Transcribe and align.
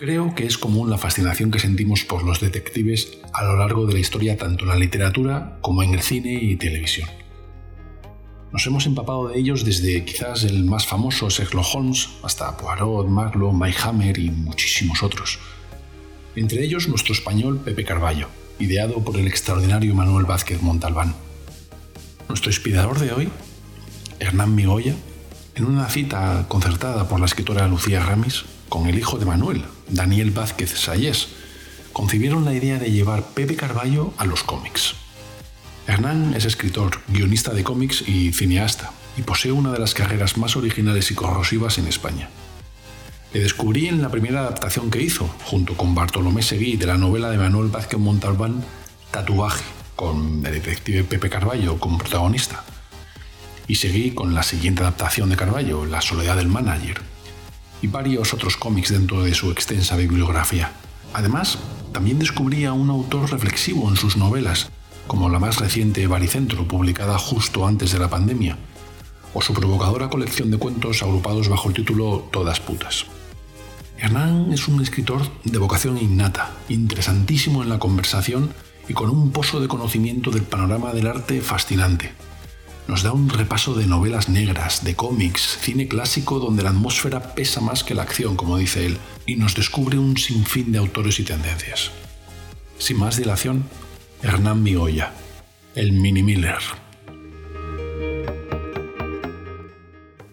Creo 0.00 0.34
que 0.34 0.46
es 0.46 0.56
común 0.56 0.88
la 0.88 0.96
fascinación 0.96 1.50
que 1.50 1.58
sentimos 1.58 2.04
por 2.04 2.22
los 2.22 2.40
detectives 2.40 3.18
a 3.34 3.44
lo 3.44 3.58
largo 3.58 3.84
de 3.84 3.92
la 3.92 3.98
historia 3.98 4.38
tanto 4.38 4.64
en 4.64 4.70
la 4.70 4.76
literatura 4.76 5.58
como 5.60 5.82
en 5.82 5.92
el 5.92 6.00
cine 6.00 6.32
y 6.40 6.56
televisión. 6.56 7.06
Nos 8.50 8.66
hemos 8.66 8.86
empapado 8.86 9.28
de 9.28 9.38
ellos 9.38 9.62
desde 9.62 10.02
quizás 10.06 10.44
el 10.44 10.64
más 10.64 10.86
famoso 10.86 11.28
Sherlock 11.28 11.66
Holmes 11.74 12.08
hasta 12.22 12.56
Poirot, 12.56 13.08
Marlowe, 13.08 13.52
Mike 13.52 13.76
Hammer 13.82 14.18
y 14.18 14.30
muchísimos 14.30 15.02
otros. 15.02 15.38
Entre 16.34 16.64
ellos 16.64 16.88
nuestro 16.88 17.12
español 17.12 17.60
Pepe 17.62 17.84
Carballo, 17.84 18.28
ideado 18.58 19.04
por 19.04 19.18
el 19.18 19.26
extraordinario 19.26 19.94
Manuel 19.94 20.24
Vázquez 20.24 20.62
Montalbán. 20.62 21.14
Nuestro 22.26 22.50
inspirador 22.50 22.98
de 23.00 23.12
hoy, 23.12 23.28
Hernán 24.18 24.54
Migoya, 24.54 24.94
en 25.56 25.64
una 25.66 25.90
cita 25.90 26.46
concertada 26.48 27.06
por 27.06 27.20
la 27.20 27.26
escritora 27.26 27.68
Lucía 27.68 28.00
Ramis, 28.00 28.46
con 28.70 28.86
el 28.86 28.98
hijo 28.98 29.18
de 29.18 29.26
Manuel, 29.26 29.62
Daniel 29.90 30.30
Vázquez 30.30 30.78
Sayés, 30.78 31.28
concibieron 31.92 32.44
la 32.44 32.54
idea 32.54 32.78
de 32.78 32.90
llevar 32.90 33.24
Pepe 33.34 33.56
Carballo 33.56 34.12
a 34.16 34.24
los 34.24 34.42
cómics. 34.42 34.94
Hernán 35.86 36.34
es 36.34 36.44
escritor, 36.44 37.00
guionista 37.08 37.52
de 37.52 37.64
cómics 37.64 38.04
y 38.06 38.32
cineasta, 38.32 38.92
y 39.16 39.22
posee 39.22 39.52
una 39.52 39.72
de 39.72 39.78
las 39.78 39.94
carreras 39.94 40.36
más 40.36 40.56
originales 40.56 41.10
y 41.10 41.14
corrosivas 41.14 41.78
en 41.78 41.88
España. 41.88 42.30
Le 43.32 43.40
descubrí 43.40 43.86
en 43.86 44.02
la 44.02 44.08
primera 44.08 44.40
adaptación 44.40 44.90
que 44.90 45.02
hizo, 45.02 45.26
junto 45.44 45.76
con 45.76 45.94
Bartolomé 45.94 46.42
Seguí, 46.42 46.76
de 46.76 46.86
la 46.86 46.98
novela 46.98 47.30
de 47.30 47.38
Manuel 47.38 47.68
Vázquez 47.68 47.98
Montalbán, 47.98 48.64
Tatuaje, 49.10 49.64
con 49.96 50.44
el 50.46 50.52
detective 50.52 51.04
Pepe 51.04 51.28
Carballo 51.28 51.78
como 51.78 51.98
protagonista. 51.98 52.64
Y 53.66 53.76
seguí 53.76 54.12
con 54.12 54.34
la 54.34 54.42
siguiente 54.42 54.82
adaptación 54.82 55.28
de 55.28 55.36
Carballo, 55.36 55.84
La 55.84 56.00
soledad 56.00 56.36
del 56.36 56.48
manager, 56.48 57.02
y 57.82 57.86
varios 57.86 58.34
otros 58.34 58.56
cómics 58.56 58.90
dentro 58.90 59.22
de 59.22 59.34
su 59.34 59.50
extensa 59.50 59.96
bibliografía. 59.96 60.72
Además, 61.12 61.58
también 61.92 62.18
descubrí 62.18 62.64
a 62.64 62.72
un 62.72 62.90
autor 62.90 63.30
reflexivo 63.30 63.88
en 63.88 63.96
sus 63.96 64.16
novelas, 64.16 64.70
como 65.06 65.28
la 65.28 65.38
más 65.38 65.58
reciente 65.58 66.06
Baricentro, 66.06 66.68
publicada 66.68 67.18
justo 67.18 67.66
antes 67.66 67.92
de 67.92 67.98
la 67.98 68.08
pandemia, 68.08 68.58
o 69.34 69.42
su 69.42 69.54
provocadora 69.54 70.08
colección 70.08 70.50
de 70.50 70.58
cuentos 70.58 71.02
agrupados 71.02 71.48
bajo 71.48 71.68
el 71.68 71.74
título 71.74 72.28
Todas 72.30 72.60
putas. 72.60 73.06
Hernán 73.98 74.52
es 74.52 74.66
un 74.68 74.80
escritor 74.80 75.22
de 75.44 75.58
vocación 75.58 75.98
innata, 75.98 76.52
interesantísimo 76.68 77.62
en 77.62 77.68
la 77.68 77.78
conversación 77.78 78.50
y 78.88 78.94
con 78.94 79.10
un 79.10 79.30
pozo 79.30 79.60
de 79.60 79.68
conocimiento 79.68 80.30
del 80.30 80.42
panorama 80.42 80.92
del 80.92 81.06
arte 81.06 81.40
fascinante 81.42 82.12
nos 82.90 83.04
da 83.04 83.12
un 83.12 83.28
repaso 83.28 83.74
de 83.74 83.86
novelas 83.86 84.28
negras, 84.28 84.82
de 84.82 84.96
cómics, 84.96 85.58
cine 85.60 85.86
clásico 85.86 86.40
donde 86.40 86.64
la 86.64 86.70
atmósfera 86.70 87.36
pesa 87.36 87.60
más 87.60 87.84
que 87.84 87.94
la 87.94 88.02
acción, 88.02 88.34
como 88.34 88.58
dice 88.58 88.84
él, 88.84 88.98
y 89.26 89.36
nos 89.36 89.54
descubre 89.54 89.96
un 89.96 90.16
sinfín 90.16 90.72
de 90.72 90.78
autores 90.78 91.20
y 91.20 91.24
tendencias. 91.24 91.92
Sin 92.78 92.98
más 92.98 93.16
dilación, 93.16 93.62
Hernán 94.24 94.64
Migoya, 94.64 95.12
el 95.76 95.92
Mini 95.92 96.24
Miller. 96.24 96.58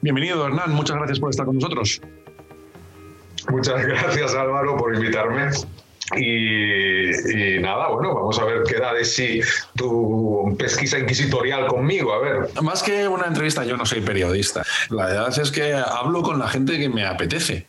Bienvenido, 0.02 0.48
Hernán, 0.48 0.72
muchas 0.72 0.98
gracias 0.98 1.20
por 1.20 1.30
estar 1.30 1.46
con 1.46 1.58
nosotros. 1.58 2.02
Muchas 3.52 3.86
gracias, 3.86 4.34
Álvaro, 4.34 4.76
por 4.78 4.96
invitarme. 4.96 5.52
Y, 6.16 7.60
nada, 7.60 7.90
bueno, 7.90 8.16
vamos 8.16 8.40
a 8.40 8.46
ver 8.46 8.64
qué 8.64 8.78
da 8.78 8.94
de 8.94 9.04
sí 9.04 9.42
tu 9.76 10.56
pesquisa 10.58 11.00
inquisitorial 11.00 11.68
conmigo, 11.68 12.14
a 12.14 12.20
ver. 12.20 12.50
Más 12.62 12.82
que 12.82 13.08
una 13.08 13.28
entrevista, 13.28 13.66
yo 13.66 13.76
no 13.76 13.86
soy 13.86 14.00
periodista. 14.00 14.64
La 14.90 15.08
verdad 15.08 15.38
es 15.38 15.52
que 15.52 15.74
hablo 15.74 16.22
con 16.22 16.40
la 16.40 16.48
gente 16.48 16.80
que 16.80 16.88
me 16.88 17.06
apetece. 17.06 17.68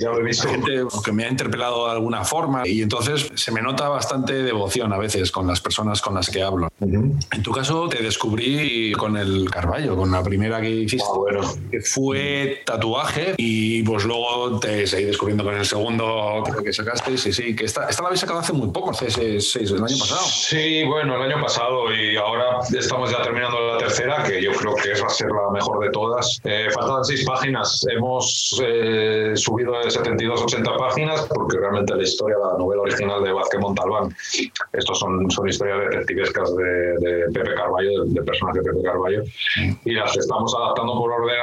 Ya 0.00 0.10
lo 0.10 0.18
he 0.18 0.22
visto. 0.22 0.48
gente 0.48 0.82
que 1.04 1.12
me 1.12 1.24
ha 1.24 1.28
interpelado 1.28 1.86
de 1.86 1.92
alguna 1.92 2.24
forma 2.24 2.66
y 2.66 2.82
entonces 2.82 3.30
se 3.34 3.52
me 3.52 3.62
nota 3.62 3.88
bastante 3.88 4.42
devoción 4.42 4.92
a 4.92 4.98
veces 4.98 5.30
con 5.30 5.46
las 5.46 5.60
personas 5.60 6.00
con 6.00 6.14
las 6.14 6.30
que 6.30 6.42
hablo. 6.42 6.68
En 6.80 7.42
tu 7.42 7.52
caso 7.52 7.88
te 7.88 8.02
descubrí 8.02 8.92
con 8.92 9.16
el 9.16 9.50
Carballo, 9.50 9.96
con 9.96 10.10
la 10.10 10.22
primera 10.22 10.60
que 10.60 10.70
hiciste, 10.70 11.06
ah, 11.08 11.16
bueno. 11.16 11.40
que 11.70 11.80
fue 11.80 12.62
tatuaje 12.64 13.34
y 13.36 13.82
pues 13.82 14.04
luego 14.04 14.58
te 14.60 14.86
seguí 14.86 15.04
descubriendo 15.04 15.44
con 15.44 15.54
el 15.54 15.64
segundo 15.64 16.42
que 16.62 16.72
sacaste 16.72 17.16
sí, 17.16 17.32
sí, 17.32 17.56
que 17.56 17.64
esta, 17.64 17.88
esta 17.88 18.02
la 18.02 18.08
habéis 18.08 18.20
sacado 18.20 18.40
hace 18.40 18.52
muy 18.52 18.70
poco, 18.70 18.90
hace 18.90 19.10
seis, 19.10 19.54
el 19.56 19.82
año 19.82 19.98
pasado. 19.98 20.20
Sí, 20.22 20.84
bueno, 20.84 21.16
el 21.16 21.32
año 21.32 21.42
pasado 21.42 21.92
y 21.92 22.16
ahora 22.16 22.58
estamos 22.76 23.10
ya 23.10 23.22
terminando 23.22 23.72
la 23.72 23.78
tercera, 23.78 24.22
que 24.22 24.42
yo 24.42 24.52
creo 24.52 24.74
que 24.74 25.00
va 25.00 25.06
a 25.06 25.10
ser 25.10 25.28
la 25.28 25.50
mejor 25.52 25.84
de 25.84 25.90
todas. 25.90 26.40
Eh, 26.44 26.68
faltan 26.74 27.04
seis 27.04 27.24
páginas, 27.24 27.84
hemos 27.90 28.60
eh, 28.64 28.89
subido 29.36 29.78
de 29.78 29.90
72 29.90 30.40
a 30.40 30.44
80 30.44 30.76
páginas 30.76 31.26
porque 31.34 31.58
realmente 31.58 31.94
la 31.94 32.02
historia, 32.02 32.36
la 32.38 32.58
novela 32.58 32.82
original 32.82 33.22
de 33.22 33.32
Vázquez 33.32 33.60
Montalbán, 33.60 34.14
estos 34.72 34.98
son, 34.98 35.30
son 35.30 35.48
historias 35.48 35.90
detectivescas 35.90 36.54
de, 36.56 36.64
de 36.98 37.30
Pepe 37.32 37.54
Carballo, 37.54 38.04
de, 38.04 38.22
personaje 38.22 38.60
de 38.60 38.70
Pepe 38.70 38.82
Carballo, 38.82 39.22
y 39.84 39.92
las 39.92 40.16
estamos 40.16 40.54
adaptando 40.54 40.94
por 40.94 41.12
orden, 41.12 41.36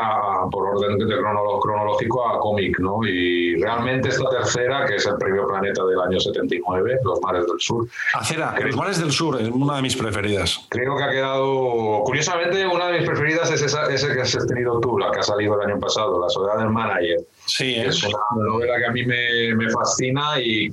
por 0.52 0.68
orden 0.68 0.97
de 0.97 1.18
cronológico 1.18 2.28
a 2.28 2.40
cómic, 2.40 2.80
¿no? 2.80 3.00
Y 3.03 3.56
realmente 3.62 4.09
esta 4.09 4.29
tercera, 4.29 4.85
que 4.85 4.96
es 4.96 5.06
el 5.06 5.18
premio 5.18 5.47
Planeta 5.47 5.85
del 5.85 6.00
año 6.00 6.19
79, 6.19 7.00
Los 7.03 7.22
Mares 7.22 7.46
del 7.47 7.59
Sur. 7.59 7.88
Acera, 8.14 8.56
Los 8.59 8.75
Mares 8.75 9.00
del 9.00 9.12
Sur 9.12 9.41
es 9.41 9.47
una 9.50 9.78
de 9.78 9.81
mis 9.81 9.96
preferidas. 9.96 10.66
Creo 10.69 10.96
que 10.97 11.03
ha 11.03 11.12
quedado, 11.12 12.03
curiosamente, 12.03 12.66
una 12.66 12.88
de 12.88 13.00
mis 13.00 13.08
preferidas 13.08 13.52
es 13.52 13.62
esa, 13.62 13.85
ese 13.94 14.14
que 14.14 14.22
has 14.22 14.47
tenido 14.47 14.79
tú, 14.79 14.97
la 14.97 15.12
que 15.12 15.19
ha 15.19 15.24
salido 15.24 15.59
el 15.59 15.69
año 15.69 15.79
pasado, 15.79 16.19
La 16.19 16.29
Soledad 16.29 16.59
del 16.59 16.69
Manager. 16.69 17.19
Sí, 17.47 17.75
es, 17.75 18.03
una 18.03 18.18
novela 18.46 18.78
que 18.78 18.85
a 18.85 18.91
mí 18.91 19.06
me, 19.06 19.56
me 19.56 19.69
fascina 19.69 20.40
y 20.40 20.72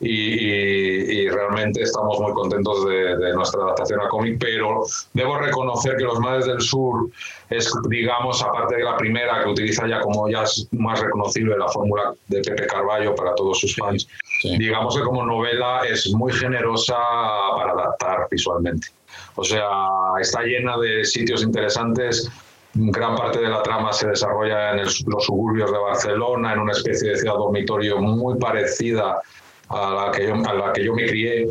y, 0.00 1.28
realmente 1.28 1.82
estamos 1.82 2.20
muy 2.20 2.32
contentos 2.32 2.86
de, 2.86 3.32
nuestra 3.34 3.62
adaptación 3.62 4.00
a 4.00 4.08
cómic, 4.08 4.36
pero 4.38 4.84
debo 5.12 5.38
reconocer 5.38 5.96
que 5.96 6.04
Los 6.04 6.20
Mares 6.20 6.46
del 6.46 6.60
Sur 6.60 7.10
es, 7.50 7.72
digamos, 7.88 8.42
aparte 8.42 8.76
de 8.76 8.84
la 8.84 8.96
primera 8.96 9.42
que 9.42 9.50
utiliza 9.50 9.86
ya 9.88 10.00
como 10.00 10.28
ya 10.28 10.42
es 10.42 10.68
más 10.72 11.00
reconocible 11.00 11.56
la 11.58 11.68
fórmula 11.68 12.14
de 12.28 12.40
Pepe 12.42 12.66
Carballo 12.66 13.14
para 13.14 13.34
todos 13.34 13.60
sus 13.60 13.74
fans, 13.74 14.06
digamos 14.42 14.96
que 14.96 15.02
como 15.02 15.24
novela 15.24 15.82
es 15.88 16.08
muy 16.12 16.32
generosa 16.32 16.96
para 17.56 17.72
adaptar 17.72 18.28
visualmente. 18.30 18.88
O 19.34 19.44
sea, 19.44 19.68
está 20.20 20.42
llena 20.42 20.76
de 20.78 21.04
sitios 21.04 21.42
interesantes 21.42 22.30
gran 22.74 23.16
parte 23.16 23.40
de 23.40 23.48
la 23.48 23.62
trama 23.62 23.92
se 23.92 24.08
desarrolla 24.08 24.72
en 24.72 24.84
los 24.84 25.24
suburbios 25.24 25.72
de 25.72 25.78
Barcelona, 25.78 26.52
en 26.52 26.60
una 26.60 26.72
especie 26.72 27.10
de 27.10 27.16
ciudad 27.16 27.34
dormitorio 27.34 27.98
muy 27.98 28.38
parecida 28.38 29.20
a 29.68 30.06
la 30.06 30.12
que 30.12 30.28
yo, 30.28 30.34
a 30.34 30.54
la 30.54 30.72
que 30.72 30.84
yo 30.84 30.94
me 30.94 31.06
crié, 31.06 31.48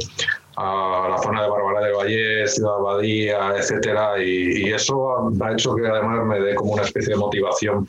a 0.57 1.07
la 1.11 1.17
zona 1.19 1.44
de 1.44 1.50
Bárbara 1.50 1.85
del 1.85 1.95
Valle, 1.95 2.47
Ciudad 2.47 2.75
Abadía, 2.75 3.53
etcétera, 3.55 4.23
y, 4.23 4.72
eso 4.72 5.29
ha 5.39 5.51
hecho 5.51 5.75
que 5.75 5.88
además 5.88 6.25
me 6.25 6.39
dé 6.39 6.55
como 6.55 6.73
una 6.73 6.83
especie 6.83 7.13
de 7.13 7.19
motivación 7.19 7.88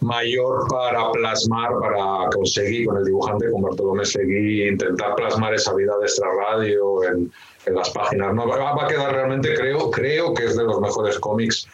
mayor 0.00 0.66
para 0.70 1.10
plasmar, 1.10 1.70
para 1.80 2.30
conseguir 2.32 2.86
con 2.86 2.98
el 2.98 3.04
dibujante, 3.04 3.50
con 3.50 3.62
Bartolomé 3.62 4.04
Seguí, 4.04 4.68
intentar 4.68 5.16
plasmar 5.16 5.54
esa 5.54 5.74
vida 5.74 5.98
de 5.98 6.06
extra 6.06 6.28
radio 6.46 7.04
en, 7.04 7.32
en 7.66 7.74
las 7.74 7.90
páginas. 7.90 8.32
No, 8.32 8.46
va, 8.46 8.84
a 8.84 8.86
quedar 8.86 9.12
realmente, 9.12 9.52
creo, 9.54 9.90
creo 9.90 10.32
que 10.34 10.44
es 10.44 10.56
de 10.56 10.64
los 10.64 10.80
mejores 10.80 11.18
cómics 11.18 11.68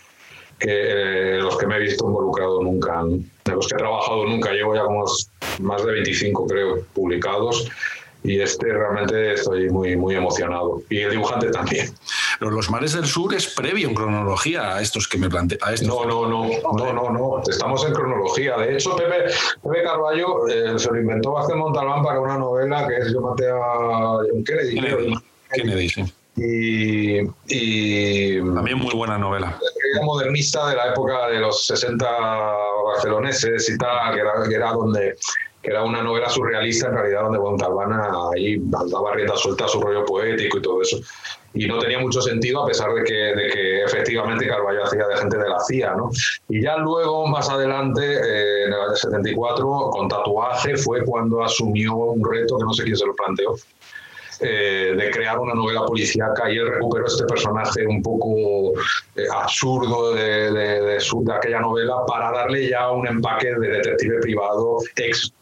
que 0.59 1.37
eh, 1.37 1.39
los 1.39 1.57
que 1.59 1.67
me 1.67 1.77
he 1.77 1.81
visto 1.81 2.07
involucrado 2.07 2.63
nunca, 2.63 3.03
de 3.45 3.53
los 3.53 3.67
que 3.69 3.75
he 3.75 3.79
trabajado 3.79 4.27
nunca. 4.27 4.53
Llevo 4.53 4.75
ya 4.75 4.83
como 4.83 5.05
más 5.61 5.85
de 5.85 5.93
25, 5.93 6.47
creo, 6.47 6.85
publicados. 6.95 7.71
Y 8.23 8.41
este 8.41 8.73
realmente 8.73 9.35
estoy 9.35 9.69
muy, 9.69 9.97
muy 9.97 10.15
emocionado. 10.15 10.81
Y 10.89 11.01
el 11.01 11.11
dibujante 11.11 11.51
también. 11.51 11.95
Los 12.41 12.71
mares 12.71 12.95
del 12.95 13.05
sur 13.05 13.35
es 13.35 13.55
previo 13.55 13.87
en 13.87 13.95
cronología 13.95 14.77
a 14.77 14.81
estos 14.81 15.07
que 15.07 15.19
me 15.19 15.29
plantea. 15.29 15.59
No, 15.83 16.07
no, 16.07 16.27
no, 16.27 16.49
no, 16.73 16.93
no, 16.93 17.11
no. 17.11 17.43
Estamos 17.47 17.85
en 17.87 17.93
cronología. 17.93 18.57
De 18.57 18.75
hecho, 18.75 18.97
Pepe, 18.97 19.31
Pepe 19.63 19.83
Carballo 19.83 20.49
eh, 20.49 20.79
se 20.79 20.91
lo 20.91 20.99
inventó 20.99 21.33
Vázquez 21.33 21.57
Montalbán 21.57 22.03
para 22.03 22.19
una 22.19 22.39
novela 22.39 22.89
que 22.89 22.97
es 22.97 23.13
Yo 23.13 23.21
maté 23.21 23.51
a 23.51 24.19
Kennedy. 24.47 24.75
Kennedy, 24.75 25.15
Kennedy 25.53 25.89
sí. 25.91 26.05
Y, 26.37 27.25
También 28.39 28.79
muy 28.79 28.95
buena 28.95 29.19
novela. 29.19 29.59
modernista 30.03 30.69
de 30.71 30.77
la 30.77 30.89
época 30.89 31.29
de 31.29 31.39
los 31.39 31.67
60 31.67 32.07
barceloneses 32.87 33.69
y 33.69 33.79
tal, 33.79 34.15
que 34.15 34.21
era, 34.21 34.33
que 34.49 34.55
era 34.55 34.73
donde 34.73 35.17
que 35.65 35.71
era 35.71 35.83
una 35.83 36.03
novela 36.03 36.29
surrealista 36.29 36.89
en 36.89 36.95
realidad 36.95 37.23
donde 37.23 37.39
Montalbana 37.39 38.13
ahí 38.37 38.59
daba 38.61 39.15
rienda 39.15 39.35
suelta 39.35 39.65
a 39.65 39.69
su 39.69 39.81
rollo 39.81 40.05
poético 40.05 40.59
y 40.59 40.63
todo 40.63 40.83
eso. 40.83 40.99
Y 41.55 41.67
no 41.67 41.79
tenía 41.79 41.99
mucho 41.99 42.21
sentido 42.21 42.63
a 42.63 42.67
pesar 42.67 42.93
de 42.93 43.03
que, 43.03 43.15
de 43.15 43.49
que 43.49 43.83
efectivamente 43.85 44.47
Carballo 44.47 44.85
hacía 44.85 45.07
de 45.07 45.17
gente 45.17 45.39
de 45.39 45.49
la 45.49 45.59
CIA. 45.61 45.95
¿no? 45.95 46.11
Y 46.51 46.63
ya 46.63 46.77
luego, 46.77 47.27
más 47.29 47.49
adelante, 47.49 48.03
eh, 48.03 48.65
en 48.67 48.73
el 48.75 48.81
año 48.81 48.95
74, 48.95 49.91
con 49.91 50.09
tatuaje, 50.09 50.77
fue 50.77 51.03
cuando 51.03 51.43
asumió 51.43 51.95
un 51.95 52.31
reto 52.31 52.59
que 52.59 52.65
no 52.65 52.75
sé 52.75 52.83
quién 52.83 52.97
se 52.97 53.07
lo 53.07 53.15
planteó, 53.15 53.55
eh, 54.47 54.95
de 54.95 55.11
crear 55.11 55.39
una 55.39 55.55
novela 55.55 55.87
policíaca 55.87 56.51
y 56.53 56.59
él 56.59 56.69
recuperó 56.69 57.07
este 57.07 57.25
personaje 57.25 57.87
un 57.87 58.03
poco 58.03 58.79
eh, 59.17 59.23
absurdo 59.35 60.15
de, 60.15 60.53
de, 60.53 60.99
aquella 61.35 61.61
novela 61.61 61.95
para 62.07 62.31
darle 62.31 62.69
ya 62.69 62.91
un 62.91 63.07
empaque 63.07 63.55
de 63.55 63.69
detective 63.69 64.21
privado 64.21 64.81
ex 64.97 65.33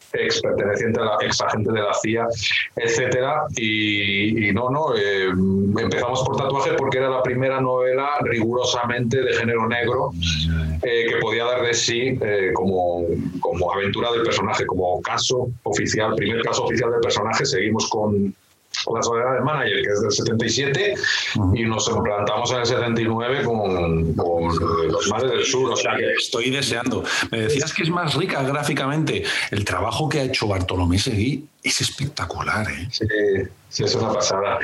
perteneciente 0.40 1.00
a 1.00 1.04
la 1.04 1.16
ex 1.22 1.40
agente 1.40 1.72
de 1.72 1.80
la 1.80 1.92
CIA, 1.94 2.28
etcétera. 2.76 3.42
Y, 3.56 4.52
no, 4.52 4.70
no, 4.70 4.94
eh, 4.94 5.30
empezamos 5.30 6.22
por 6.22 6.36
tatuaje 6.36 6.74
porque 6.74 6.98
era 6.98 7.10
la 7.10 7.24
primera 7.24 7.60
novela 7.60 8.08
rigurosamente 8.20 9.20
de 9.20 9.32
género 9.32 9.66
negro 9.66 10.12
que 10.80 11.16
podía 11.20 11.44
dar 11.44 11.62
de 11.62 11.74
sí 11.74 12.18
como, 12.54 13.06
como 13.40 13.72
aventura 13.72 14.12
del 14.12 14.22
personaje, 14.22 14.64
como 14.66 15.00
caso 15.02 15.48
oficial, 15.64 16.14
primer 16.14 16.42
caso 16.42 16.64
oficial 16.64 16.92
del 16.92 17.00
personaje. 17.00 17.46
Seguimos 17.46 17.88
con 17.88 18.34
la 18.94 19.02
soledad 19.02 19.34
del 19.34 19.42
manager, 19.42 19.82
que 19.82 19.92
es 19.92 20.00
del 20.00 20.12
77, 20.12 20.94
y 21.54 21.64
nos 21.64 21.88
implantamos 21.88 22.50
en 22.52 22.58
el 22.58 22.66
79 22.66 23.44
con, 23.44 24.14
con 24.14 24.58
los 24.88 25.08
mares 25.08 25.30
del 25.30 25.44
sur. 25.44 25.72
O 25.72 25.76
sea 25.76 25.96
que 25.96 26.12
estoy 26.12 26.50
deseando. 26.50 27.04
Me 27.30 27.42
decías 27.42 27.72
que 27.72 27.82
es 27.82 27.90
más 27.90 28.14
rica 28.14 28.42
gráficamente. 28.42 29.24
El 29.50 29.64
trabajo 29.64 30.08
que 30.08 30.20
ha 30.20 30.22
hecho 30.24 30.48
Bartolomé 30.48 30.98
Seguí 30.98 31.46
es 31.62 31.80
espectacular, 31.80 32.66
¿eh? 32.68 32.88
Sí, 32.90 33.06
sí, 33.68 33.84
es 33.84 33.94
una 33.94 34.12
pasada. 34.12 34.58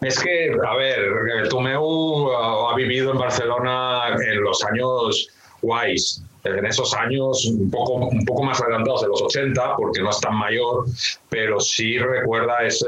Es 0.00 0.18
que, 0.18 0.52
a 0.66 0.76
ver, 0.76 1.48
Tomeu 1.48 2.30
ha 2.32 2.74
vivido 2.76 3.12
en 3.12 3.18
Barcelona 3.18 4.08
en 4.08 4.42
los 4.42 4.64
años 4.64 5.28
guays 5.62 6.22
en 6.46 6.66
esos 6.66 6.94
años 6.94 7.44
un 7.46 7.70
poco, 7.70 7.94
un 7.94 8.24
poco 8.24 8.42
más 8.42 8.60
adelantados 8.60 9.02
de 9.02 9.08
los 9.08 9.22
80, 9.22 9.76
porque 9.76 10.00
no 10.00 10.10
es 10.10 10.20
tan 10.20 10.36
mayor, 10.36 10.84
pero 11.28 11.60
sí 11.60 11.98
recuerda 11.98 12.58
ese, 12.64 12.86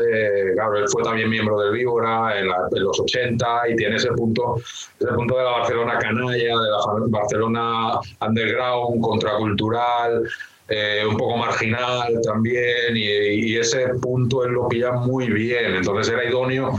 claro, 0.55 0.79
él 0.79 0.89
fue 0.89 1.03
también 1.03 1.29
miembro 1.29 1.61
del 1.61 1.73
Víbora 1.73 2.39
en, 2.39 2.49
la, 2.49 2.69
en 2.71 2.85
los 2.85 2.99
80 3.01 3.69
y 3.71 3.77
tiene 3.77 3.97
ese 3.97 4.13
punto, 4.13 4.57
ese 4.99 5.13
punto 5.13 5.37
de 5.37 5.45
la 5.45 5.51
Barcelona 5.51 5.99
canalla, 5.99 6.37
de 6.37 6.71
la 6.71 6.79
Barcelona 7.09 8.01
underground, 8.21 9.01
contracultural, 9.01 10.29
eh, 10.69 11.03
un 11.09 11.17
poco 11.17 11.39
marginal 11.39 12.21
también, 12.25 12.95
y, 12.95 13.01
y, 13.01 13.57
ese 13.57 13.89
punto 14.03 14.45
él 14.45 14.53
lo 14.53 14.69
pilla 14.69 14.93
muy 14.93 15.31
bien, 15.31 15.77
entonces 15.77 16.13
era 16.13 16.29
idóneo. 16.29 16.77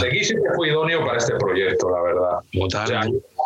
Seguí 0.00 0.24
siempre 0.24 0.50
fue 0.56 0.68
idóneo 0.70 1.06
para 1.06 1.18
este 1.18 1.34
proyecto, 1.36 1.88
la 1.90 2.02
verdad. 2.02 2.38
Total. 2.52 2.82
O 2.82 2.86
sea, 2.86 3.00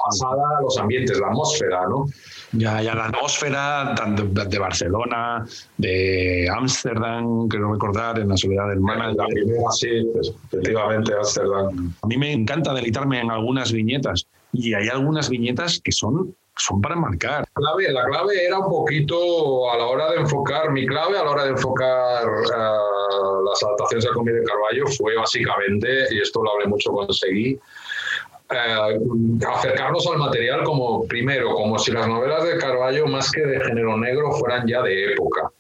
pasada 0.07 0.61
los 0.63 0.79
ambientes, 0.79 1.19
la 1.21 1.27
atmósfera, 1.29 1.87
¿no? 1.89 2.07
Ya, 2.53 2.81
ya 2.81 2.95
la 2.95 3.07
atmósfera 3.07 3.95
tanto 3.95 4.25
de 4.25 4.59
Barcelona, 4.59 5.45
de 5.77 6.49
Ámsterdam, 6.51 7.49
quiero 7.49 7.73
recordar, 7.73 8.19
en 8.19 8.31
la 8.31 8.37
soledad 8.37 8.69
del 8.69 8.81
mar. 8.81 9.13
La 9.15 9.27
primera, 9.27 9.71
sí, 9.73 9.89
pues, 10.13 10.33
efectivamente, 10.53 11.13
Ámsterdam. 11.13 11.93
A 12.03 12.07
mí 12.07 12.17
me 12.17 12.33
encanta 12.33 12.73
deleitarme 12.73 13.21
en 13.21 13.31
algunas 13.31 13.73
viñetas 13.73 14.27
y 14.53 14.73
hay 14.73 14.89
algunas 14.89 15.29
viñetas 15.29 15.81
que 15.83 15.93
son 15.93 16.35
son 16.57 16.81
para 16.81 16.97
marcar. 16.97 17.41
La 17.41 17.47
clave, 17.55 17.93
la 17.93 18.05
clave 18.05 18.47
era 18.47 18.59
un 18.59 18.69
poquito 18.69 19.71
a 19.71 19.77
la 19.77 19.87
hora 19.87 20.11
de 20.11 20.17
enfocar, 20.17 20.71
mi 20.71 20.87
clave 20.87 21.19
a 21.19 21.25
la 21.25 21.31
hora 21.31 21.45
de 21.45 21.51
enfocar 21.51 22.27
uh, 22.27 23.45
las 23.45 23.63
adaptaciones 23.63 24.05
del 24.05 24.15
cómic 24.15 24.35
de 24.35 24.45
Carballo 24.45 24.87
fue 24.97 25.17
básicamente, 25.17 26.07
y 26.11 26.21
esto 26.21 26.43
lo 26.43 26.53
hablé 26.53 26.67
mucho 26.67 26.91
con 26.93 27.13
Seguí, 27.13 27.59
Uh, 28.49 29.45
acercarnos 29.45 30.07
al 30.07 30.19
material 30.19 30.63
como 30.63 31.05
primero, 31.09 31.53
como 31.53 31.81
si 31.81 31.91
las 31.91 32.07
novelas 32.07 32.45
de 32.45 32.57
Carballo 32.59 33.09
más 33.09 33.33
que 33.33 33.45
de 33.45 33.59
género 33.59 33.97
negro 33.97 34.31
fueran 34.35 34.69
ya 34.69 34.83
de 34.83 35.15
época, 35.15 35.51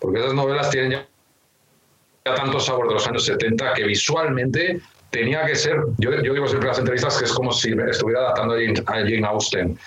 porque 0.00 0.18
esas 0.18 0.34
novelas 0.34 0.68
tienen 0.70 0.90
ya, 0.90 2.34
tanto 2.34 2.58
sabor 2.58 2.88
de 2.88 2.94
los 2.94 3.06
años 3.06 3.26
70 3.26 3.74
que 3.74 3.84
visualmente 3.84 4.80
tenía 5.10 5.46
que 5.46 5.54
ser, 5.54 5.82
yo, 5.98 6.10
yo 6.20 6.34
digo 6.34 6.48
siempre 6.48 6.66
en 6.66 6.70
las 6.70 6.78
entrevistas 6.80 7.18
que 7.18 7.26
es 7.26 7.32
como 7.32 7.52
si 7.52 7.76
estuviera 7.88 8.22
adaptando 8.22 8.54
a 8.54 8.56
Jane, 8.56 8.82
a 8.86 8.92
Jane 8.92 9.24
Austen, 9.24 9.78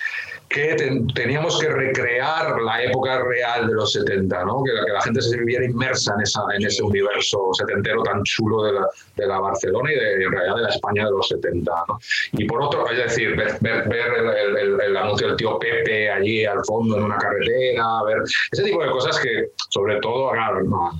que 0.48 0.74
ten, 0.74 1.06
teníamos 1.08 1.58
que 1.58 1.68
recrear 1.68 2.60
la 2.60 2.82
época 2.82 3.22
real 3.22 3.66
de 3.66 3.74
los 3.74 3.92
70, 3.92 4.44
¿no? 4.44 4.62
que, 4.62 4.70
que 4.72 4.92
la 4.92 5.02
gente 5.02 5.20
se 5.20 5.36
viviera 5.38 5.64
inmersa 5.64 6.14
en, 6.14 6.22
esa, 6.22 6.40
en 6.54 6.64
ese 6.64 6.82
universo 6.82 7.50
setentero 7.52 8.02
tan 8.02 8.22
chulo 8.24 8.62
de 8.64 8.72
la, 8.72 8.88
de 9.16 9.26
la 9.26 9.40
Barcelona 9.40 9.92
y 9.92 9.96
de, 9.96 10.24
en 10.24 10.32
realidad 10.32 10.56
de 10.56 10.62
la 10.62 10.68
España 10.68 11.04
de 11.04 11.10
los 11.10 11.28
70. 11.28 11.72
¿no? 11.88 11.98
Y 12.32 12.44
por 12.46 12.62
otro, 12.62 12.88
es 12.90 12.98
decir, 12.98 13.36
ver, 13.36 13.56
ver, 13.60 13.88
ver 13.88 14.12
el, 14.18 14.56
el, 14.56 14.80
el, 14.80 14.96
anuncio 14.96 15.28
del 15.28 15.36
tío 15.36 15.58
Pepe 15.58 16.10
allí 16.10 16.44
al 16.44 16.64
fondo 16.64 16.96
en 16.96 17.04
una 17.04 17.18
carretera, 17.18 18.02
ver 18.04 18.18
ese 18.52 18.62
tipo 18.62 18.82
de 18.82 18.90
cosas 18.90 19.18
que, 19.18 19.50
sobre 19.70 20.00
todo, 20.00 20.32
no, 20.64 20.90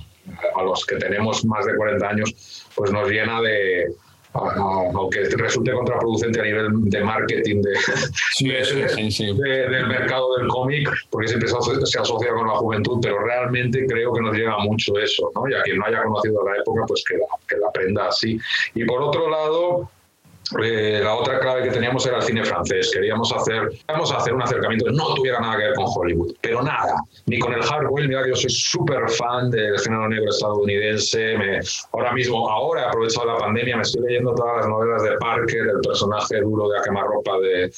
a 0.55 0.63
los 0.63 0.85
que 0.85 0.97
tenemos 0.97 1.45
más 1.45 1.65
de 1.65 1.75
40 1.75 2.07
años, 2.07 2.65
pues 2.75 2.91
nos 2.91 3.09
llena 3.09 3.41
de, 3.41 3.87
aunque 4.37 5.23
resulte 5.37 5.71
contraproducente 5.71 6.39
a 6.39 6.43
nivel 6.43 6.67
de 6.89 7.03
marketing 7.03 7.61
de, 7.61 7.75
sí, 8.33 8.49
de, 8.49 8.89
sí, 8.89 9.11
sí. 9.11 9.25
de, 9.33 9.69
del 9.69 9.87
mercado 9.87 10.37
del 10.37 10.47
cómic, 10.47 10.89
porque 11.09 11.27
siempre 11.27 11.49
se, 11.49 11.99
asocia 11.99 12.33
con 12.33 12.47
la 12.47 12.55
juventud, 12.55 12.99
pero 13.01 13.19
realmente 13.19 13.85
creo 13.87 14.13
que 14.13 14.21
nos 14.21 14.35
llega 14.35 14.57
mucho 14.59 14.97
eso, 14.97 15.31
¿no? 15.35 15.49
Y 15.49 15.53
a 15.53 15.61
quien 15.63 15.77
no 15.77 15.85
haya 15.85 16.03
conocido 16.03 16.43
la 16.45 16.57
época, 16.57 16.83
pues 16.87 17.03
que 17.07 17.17
la, 17.17 17.25
que 17.47 17.57
la 17.57 17.67
aprenda 17.67 18.07
así. 18.07 18.39
Y 18.75 18.85
por 18.85 19.01
otro 19.01 19.29
lado, 19.29 19.89
eh, 20.63 21.01
la 21.03 21.15
otra 21.15 21.39
clave 21.39 21.63
que 21.63 21.71
teníamos 21.71 22.05
era 22.05 22.17
el 22.17 22.23
cine 22.23 22.43
francés. 22.45 22.91
Queríamos 22.93 23.31
hacer, 23.33 23.69
queríamos 23.85 24.11
hacer 24.13 24.33
un 24.33 24.41
acercamiento 24.41 24.85
que 24.85 24.91
no 24.91 25.13
tuviera 25.15 25.39
nada 25.39 25.57
que 25.57 25.63
ver 25.63 25.73
con 25.75 25.85
Hollywood, 25.87 26.33
pero 26.41 26.61
nada, 26.61 26.95
ni 27.25 27.39
con 27.39 27.53
el 27.53 27.61
hardware. 27.63 28.07
Mira 28.07 28.23
que 28.23 28.29
yo 28.29 28.35
soy 28.35 28.49
súper 28.49 29.09
fan 29.09 29.51
del 29.51 29.77
género 29.79 30.07
negro 30.07 30.29
estadounidense. 30.29 31.37
Me, 31.37 31.59
ahora 31.93 32.13
mismo, 32.13 32.49
ahora 32.49 32.83
he 32.83 32.85
aprovechado 32.85 33.27
la 33.27 33.37
pandemia, 33.37 33.75
me 33.75 33.81
estoy 33.81 34.03
leyendo 34.03 34.33
todas 34.35 34.57
las 34.57 34.67
novelas 34.67 35.03
de 35.03 35.17
Parker, 35.17 35.67
el 35.67 35.81
personaje 35.81 36.41
duro 36.41 36.69
de 36.69 36.79
a 36.79 36.81
quemarropa 36.81 37.37
de, 37.39 37.71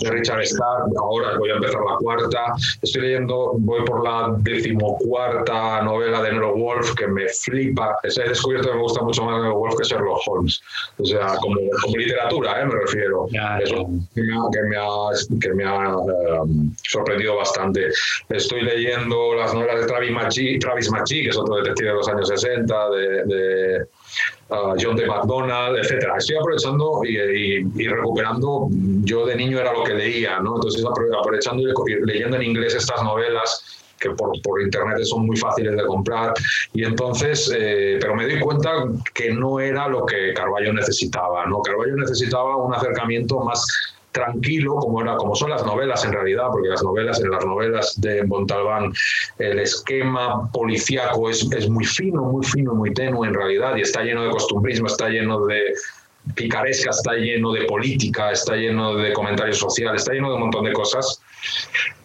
de 0.00 0.10
Richard 0.10 0.42
Starr. 0.42 0.84
Ahora 0.98 1.38
voy 1.38 1.50
a 1.50 1.54
empezar 1.54 1.80
la 1.88 1.96
cuarta. 1.96 2.54
Estoy 2.82 3.02
leyendo, 3.02 3.52
voy 3.58 3.84
por 3.84 4.04
la 4.04 4.34
decimocuarta 4.38 5.82
novela 5.82 6.22
de 6.22 6.32
Nero 6.32 6.54
Wolf 6.54 6.94
que 6.94 7.06
me 7.06 7.28
flipa. 7.28 7.96
He 8.02 8.28
descubierto 8.28 8.70
que 8.70 8.74
me 8.74 8.82
gusta 8.82 9.02
mucho 9.02 9.24
más 9.24 9.40
Nero 9.40 9.56
Wolf 9.56 9.76
que 9.76 9.84
Sherlock 9.84 10.20
Holmes. 10.26 10.60
O 10.98 11.04
sea, 11.04 11.36
como, 11.40 11.56
como 11.82 11.96
literatura, 12.08 12.60
¿eh? 12.60 12.66
me 12.66 12.74
refiero. 12.74 13.26
Eso 13.62 13.86
que 14.14 14.22
me 14.22 14.34
ha, 14.34 14.40
que 14.52 14.62
me 14.62 14.76
ha, 14.76 15.40
que 15.40 15.52
me 15.54 15.64
ha 15.64 15.96
um, 15.96 16.74
sorprendido 16.82 17.36
bastante. 17.36 17.88
Estoy 18.28 18.62
leyendo 18.62 19.34
las 19.34 19.54
novelas 19.54 19.80
de 19.80 19.86
Travis 19.86 20.10
Machi, 20.10 20.58
Travis 20.58 20.90
Machi 20.90 21.22
que 21.22 21.28
es 21.28 21.36
otro 21.36 21.56
detective 21.56 21.90
de 21.90 21.94
los 21.94 22.08
años 22.08 22.28
60, 22.28 22.90
de, 22.90 23.24
de 23.24 23.82
uh, 24.50 24.74
John 24.80 24.96
de 24.96 25.06
McDonald, 25.06 25.76
etcétera. 25.78 26.16
Estoy 26.18 26.36
aprovechando 26.36 27.00
y, 27.04 27.16
y, 27.18 27.66
y, 27.76 27.88
recuperando. 27.88 28.68
Yo 28.70 29.26
de 29.26 29.36
niño 29.36 29.58
era 29.58 29.72
lo 29.72 29.84
que 29.84 29.94
leía, 29.94 30.40
¿no? 30.40 30.56
Entonces 30.56 30.84
aprovechando 30.84 31.62
y 31.62 32.06
leyendo 32.06 32.36
en 32.36 32.42
inglés 32.42 32.74
estas 32.74 33.02
novelas 33.02 33.78
que 34.00 34.10
por, 34.10 34.30
por, 34.42 34.62
internet 34.62 35.02
son 35.04 35.26
muy 35.26 35.36
fáciles 35.36 35.76
de 35.76 35.84
comprar. 35.86 36.32
Y 36.72 36.84
entonces, 36.84 37.52
eh, 37.54 37.98
pero 38.00 38.14
me 38.14 38.26
di 38.26 38.38
cuenta 38.40 38.70
que 39.14 39.32
no 39.32 39.60
era 39.60 39.88
lo 39.88 40.06
que 40.06 40.32
Carballo 40.34 40.72
necesitaba, 40.72 41.46
¿no? 41.46 41.60
Carballo 41.62 41.96
necesitaba 41.96 42.56
un 42.56 42.74
acercamiento 42.74 43.40
más 43.40 43.66
tranquilo 44.12 44.76
como 44.76 45.02
era 45.02 45.16
como 45.16 45.34
son 45.34 45.50
las 45.50 45.64
novelas 45.64 46.04
en 46.04 46.12
realidad 46.12 46.46
porque 46.50 46.68
las 46.68 46.82
novelas 46.82 47.20
en 47.20 47.30
las 47.30 47.44
novelas 47.44 48.00
de 48.00 48.24
Montalbán 48.24 48.92
el 49.38 49.58
esquema 49.58 50.50
policíaco 50.50 51.28
es, 51.28 51.46
es 51.52 51.68
muy 51.68 51.84
fino 51.84 52.22
muy 52.24 52.44
fino 52.44 52.74
muy 52.74 52.92
tenue 52.94 53.28
en 53.28 53.34
realidad 53.34 53.76
y 53.76 53.82
está 53.82 54.02
lleno 54.02 54.24
de 54.24 54.30
costumbrismo 54.30 54.86
está 54.86 55.08
lleno 55.08 55.44
de 55.44 55.74
picaresca 56.34 56.90
está 56.90 57.14
lleno 57.14 57.52
de 57.52 57.64
política 57.66 58.32
está 58.32 58.56
lleno 58.56 58.96
de 58.96 59.12
comentarios 59.12 59.58
sociales 59.58 60.02
está 60.02 60.14
lleno 60.14 60.30
de 60.30 60.34
un 60.34 60.40
montón 60.40 60.64
de 60.64 60.72
cosas 60.72 61.20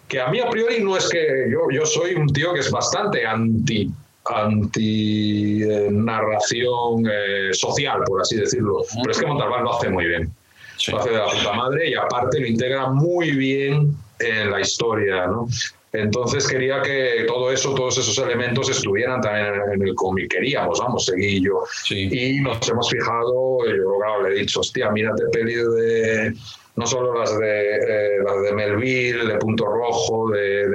que 0.08 0.20
a 0.20 0.28
mí 0.28 0.40
a 0.40 0.48
priori 0.48 0.82
no 0.82 0.96
es 0.96 1.08
que 1.08 1.48
yo, 1.50 1.70
yo 1.72 1.86
soy 1.86 2.14
un 2.14 2.28
tío 2.28 2.52
que 2.52 2.60
es 2.60 2.70
bastante 2.70 3.26
anti 3.26 3.90
anti 4.26 5.62
eh, 5.62 5.88
narración 5.90 7.04
eh, 7.10 7.50
social, 7.52 8.02
por 8.06 8.22
así 8.22 8.36
decirlo. 8.36 8.82
Pero 9.02 9.10
es 9.10 9.18
que 9.18 9.26
Montalbán 9.26 9.64
lo 9.64 9.76
hace 9.76 9.90
muy 9.90 10.06
bien. 10.06 10.32
Sí. 10.76 10.92
Lo 10.92 10.98
hace 10.98 11.10
de 11.10 11.18
la 11.18 11.26
puta 11.26 11.52
madre 11.52 11.90
y 11.90 11.94
aparte 11.94 12.40
lo 12.40 12.46
integra 12.46 12.88
muy 12.88 13.32
bien 13.32 13.94
en 14.18 14.50
la 14.50 14.60
historia, 14.60 15.26
¿no? 15.26 15.46
Entonces 15.92 16.48
quería 16.48 16.82
que 16.82 17.24
todo 17.28 17.52
eso, 17.52 17.72
todos 17.72 17.96
esos 17.98 18.18
elementos 18.18 18.68
estuvieran 18.68 19.20
también 19.20 19.54
en 19.74 19.86
el 19.86 19.94
cómic. 19.94 20.28
Queríamos, 20.28 20.80
vamos, 20.80 21.04
seguí 21.04 21.40
yo. 21.40 21.62
Y 21.90 22.40
nos 22.40 22.68
hemos 22.68 22.90
fijado, 22.90 23.58
yo 23.64 23.98
claro, 24.00 24.28
le 24.28 24.34
he 24.34 24.40
dicho, 24.40 24.58
hostia, 24.58 24.90
mírate 24.90 25.22
peli 25.32 25.54
de 25.54 26.34
no 26.76 26.86
solo 26.86 27.18
las 27.18 27.38
de 27.38 27.76
eh, 27.76 28.18
las 28.24 28.42
de 28.42 28.52
Melville, 28.52 29.26
de 29.26 29.36
Punto 29.38 29.64
Rojo, 29.66 30.30
de, 30.30 30.68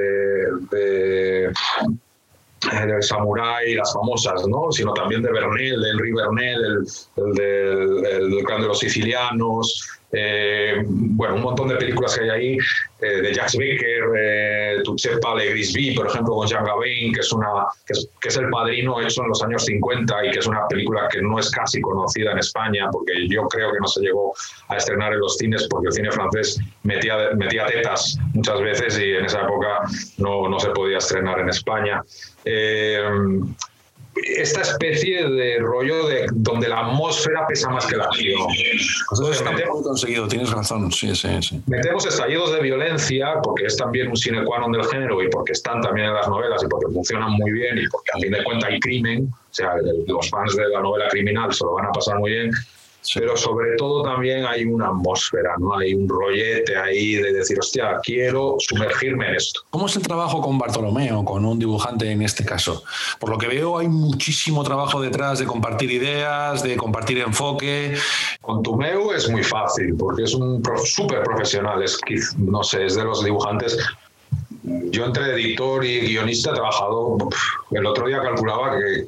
de 0.72 1.52
Samurai, 3.02 3.74
las 3.74 3.94
famosas, 3.94 4.48
¿no? 4.48 4.72
sino 4.72 4.94
también 4.94 5.22
de 5.22 5.32
Bernel, 5.32 5.82
del 5.82 5.92
Henry 5.92 6.14
Bernel, 6.14 6.86
el, 7.16 7.34
del, 7.34 8.06
el, 8.06 8.32
de 8.32 8.68
los 8.68 8.80
Sicilianos, 8.80 9.99
eh, 10.12 10.84
bueno, 10.86 11.36
un 11.36 11.42
montón 11.42 11.68
de 11.68 11.76
películas 11.76 12.18
que 12.18 12.24
hay 12.24 12.30
ahí, 12.30 12.58
eh, 13.02 13.22
de 13.22 13.34
Jacques 13.34 13.58
Becker, 13.58 14.04
eh, 14.18 14.82
Tuchepa 14.84 15.36
Le 15.36 15.52
Grisby, 15.52 15.94
por 15.94 16.08
ejemplo, 16.08 16.36
con 16.36 16.48
Jean 16.48 16.66
Gabin, 16.66 17.14
que 17.14 17.20
es, 17.20 17.32
una, 17.32 17.48
que 17.86 18.28
es, 18.28 18.38
el 18.38 18.50
padrino 18.50 19.00
hecho 19.02 19.22
en 19.22 19.30
los 19.30 19.44
años 19.44 19.66
50 19.66 20.26
y 20.26 20.32
que 20.32 20.40
es 20.40 20.48
una 20.48 20.68
película 20.68 21.08
que 21.12 21.22
no 21.22 21.38
es 21.38 21.52
casi 21.52 21.80
conocida 21.82 22.32
en 22.32 22.40
España, 22.40 22.90
porque 22.92 23.28
yo 23.28 23.48
creo 23.48 23.72
que 23.72 23.80
no 23.80 23.88
se 23.88 24.02
llegó 24.02 24.34
a 24.70 24.78
estrenar 24.78 25.14
en 25.14 25.20
los 25.20 25.38
cines, 25.38 25.68
porque 25.70 25.88
el 25.88 25.94
cine 25.94 26.12
francés 26.12 26.60
metía, 26.84 27.30
metía 27.36 27.68
tetas 27.68 28.18
muchas 28.34 28.60
veces 28.62 29.00
y 29.00 29.12
en 29.12 29.26
esa 29.26 29.42
época 29.44 29.82
no, 30.18 30.50
no 30.50 30.60
se 30.60 30.70
podía 30.72 30.98
estrenar 30.98 31.40
en 31.40 31.50
España. 31.50 32.02
Eh, 32.46 33.00
esta 34.26 34.62
especie 34.62 35.28
de 35.28 35.60
rollo 35.60 36.08
de 36.08 36.28
donde 36.32 36.68
la 36.68 36.80
atmósfera 36.80 37.46
pesa 37.48 37.70
más 37.70 37.86
que 37.86 37.98
la 37.98 38.06
acción. 38.06 38.48
Entonces, 39.12 39.44
metemos, 39.44 39.84
conseguido, 39.84 40.28
tienes 40.28 40.52
razón, 40.52 40.92
sí, 40.92 41.16
sí, 41.16 41.30
sí. 41.42 41.62
Metemos 41.68 42.06
estallidos 42.06 42.54
de 42.54 42.62
violencia, 42.62 43.36
porque 43.44 43.66
es 43.66 43.78
también 43.78 44.10
un 44.10 44.18
sine 44.18 44.44
qua 44.44 44.60
non 44.60 44.72
del 44.72 44.86
género 44.86 45.22
y 45.22 45.30
porque 45.30 45.54
están 45.54 45.82
también 45.82 46.08
en 46.08 46.14
las 46.14 46.28
novelas 46.28 46.64
y 46.64 46.68
porque 46.68 46.92
funcionan 46.94 47.32
muy 47.32 47.52
bien 47.52 47.78
y 47.78 47.88
porque 47.88 48.12
a 48.14 48.20
fin 48.20 48.32
de 48.32 48.44
cuentas 48.44 48.70
hay 48.70 48.80
crimen, 48.80 49.30
o 49.32 49.54
sea, 49.54 49.76
los 50.08 50.30
fans 50.30 50.56
de 50.56 50.68
la 50.70 50.82
novela 50.82 51.08
criminal 51.10 51.54
se 51.54 51.64
lo 51.66 51.74
van 51.74 51.88
a 51.88 51.92
pasar 51.92 52.20
muy 52.20 52.32
bien, 52.32 52.52
pero 53.14 53.36
sobre 53.38 53.76
todo 53.78 54.04
también 54.04 54.46
hay 54.46 54.66
una 54.66 54.88
atmósfera, 54.88 55.56
¿no? 55.58 55.78
Hay 55.78 55.94
un 55.94 56.08
rollete 56.08 56.78
ahí 56.78 57.16
de 57.16 57.34
decir, 57.34 57.58
hostia, 57.60 58.00
quiero 58.04 58.58
sumergirme 58.60 59.30
en 59.30 59.36
esto. 59.36 59.62
¿Cómo 59.70 59.88
es 59.88 59.96
el 59.96 60.04
trabajo 60.04 60.42
con 60.42 60.58
Bartolomeo, 60.58 61.24
con 61.24 61.46
un 61.46 61.58
dibujante 61.58 62.12
en 62.12 62.22
este 62.22 62.46
caso? 62.46 62.84
Por 63.20 63.30
lo 63.30 63.38
que 63.38 63.48
veo 63.48 63.78
hay 63.78 63.88
muchísimo 63.88 64.64
trabajo 64.64 65.02
detrás 65.02 65.40
de 65.40 65.46
compartir 65.46 65.92
ideas, 65.92 66.62
de 66.64 66.76
compartir 66.76 67.20
enfoque. 67.20 67.96
Con 68.42 68.62
Tumeu 68.64 69.12
es 69.14 69.30
muy 69.30 69.44
fácil, 69.44 69.96
porque 69.98 70.24
es 70.24 70.34
un 70.34 70.62
súper 70.84 71.24
profesional, 71.24 71.82
es, 71.84 72.00
no 72.38 72.64
sé, 72.64 72.86
es 72.86 72.96
de 72.96 73.04
los 73.04 73.24
dibujantes 73.24 73.78
yo 74.64 75.06
entre 75.06 75.34
editor 75.34 75.84
y 75.86 76.02
guionista 76.02 76.52
he 76.52 76.54
trabajado, 76.54 77.18
el 77.72 77.86
otro 77.86 78.08
día 78.08 78.22
calculaba 78.22 78.78
que 78.78 79.08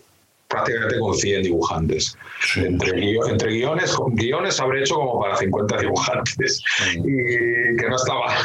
prácticamente 0.52 1.00
con 1.00 1.16
100 1.16 1.44
dibujantes. 1.44 2.18
Entre, 2.56 3.50
guiones, 3.50 3.94
con 3.94 4.16
guiones 4.16 4.60
habré 4.60 4.82
hecho 4.82 4.96
como 4.96 5.22
para 5.22 5.38
50 5.38 5.78
dibujantes. 5.78 6.62
Y 6.96 7.78
que 7.78 7.90
no 7.90 7.96
estaba. 7.96 8.38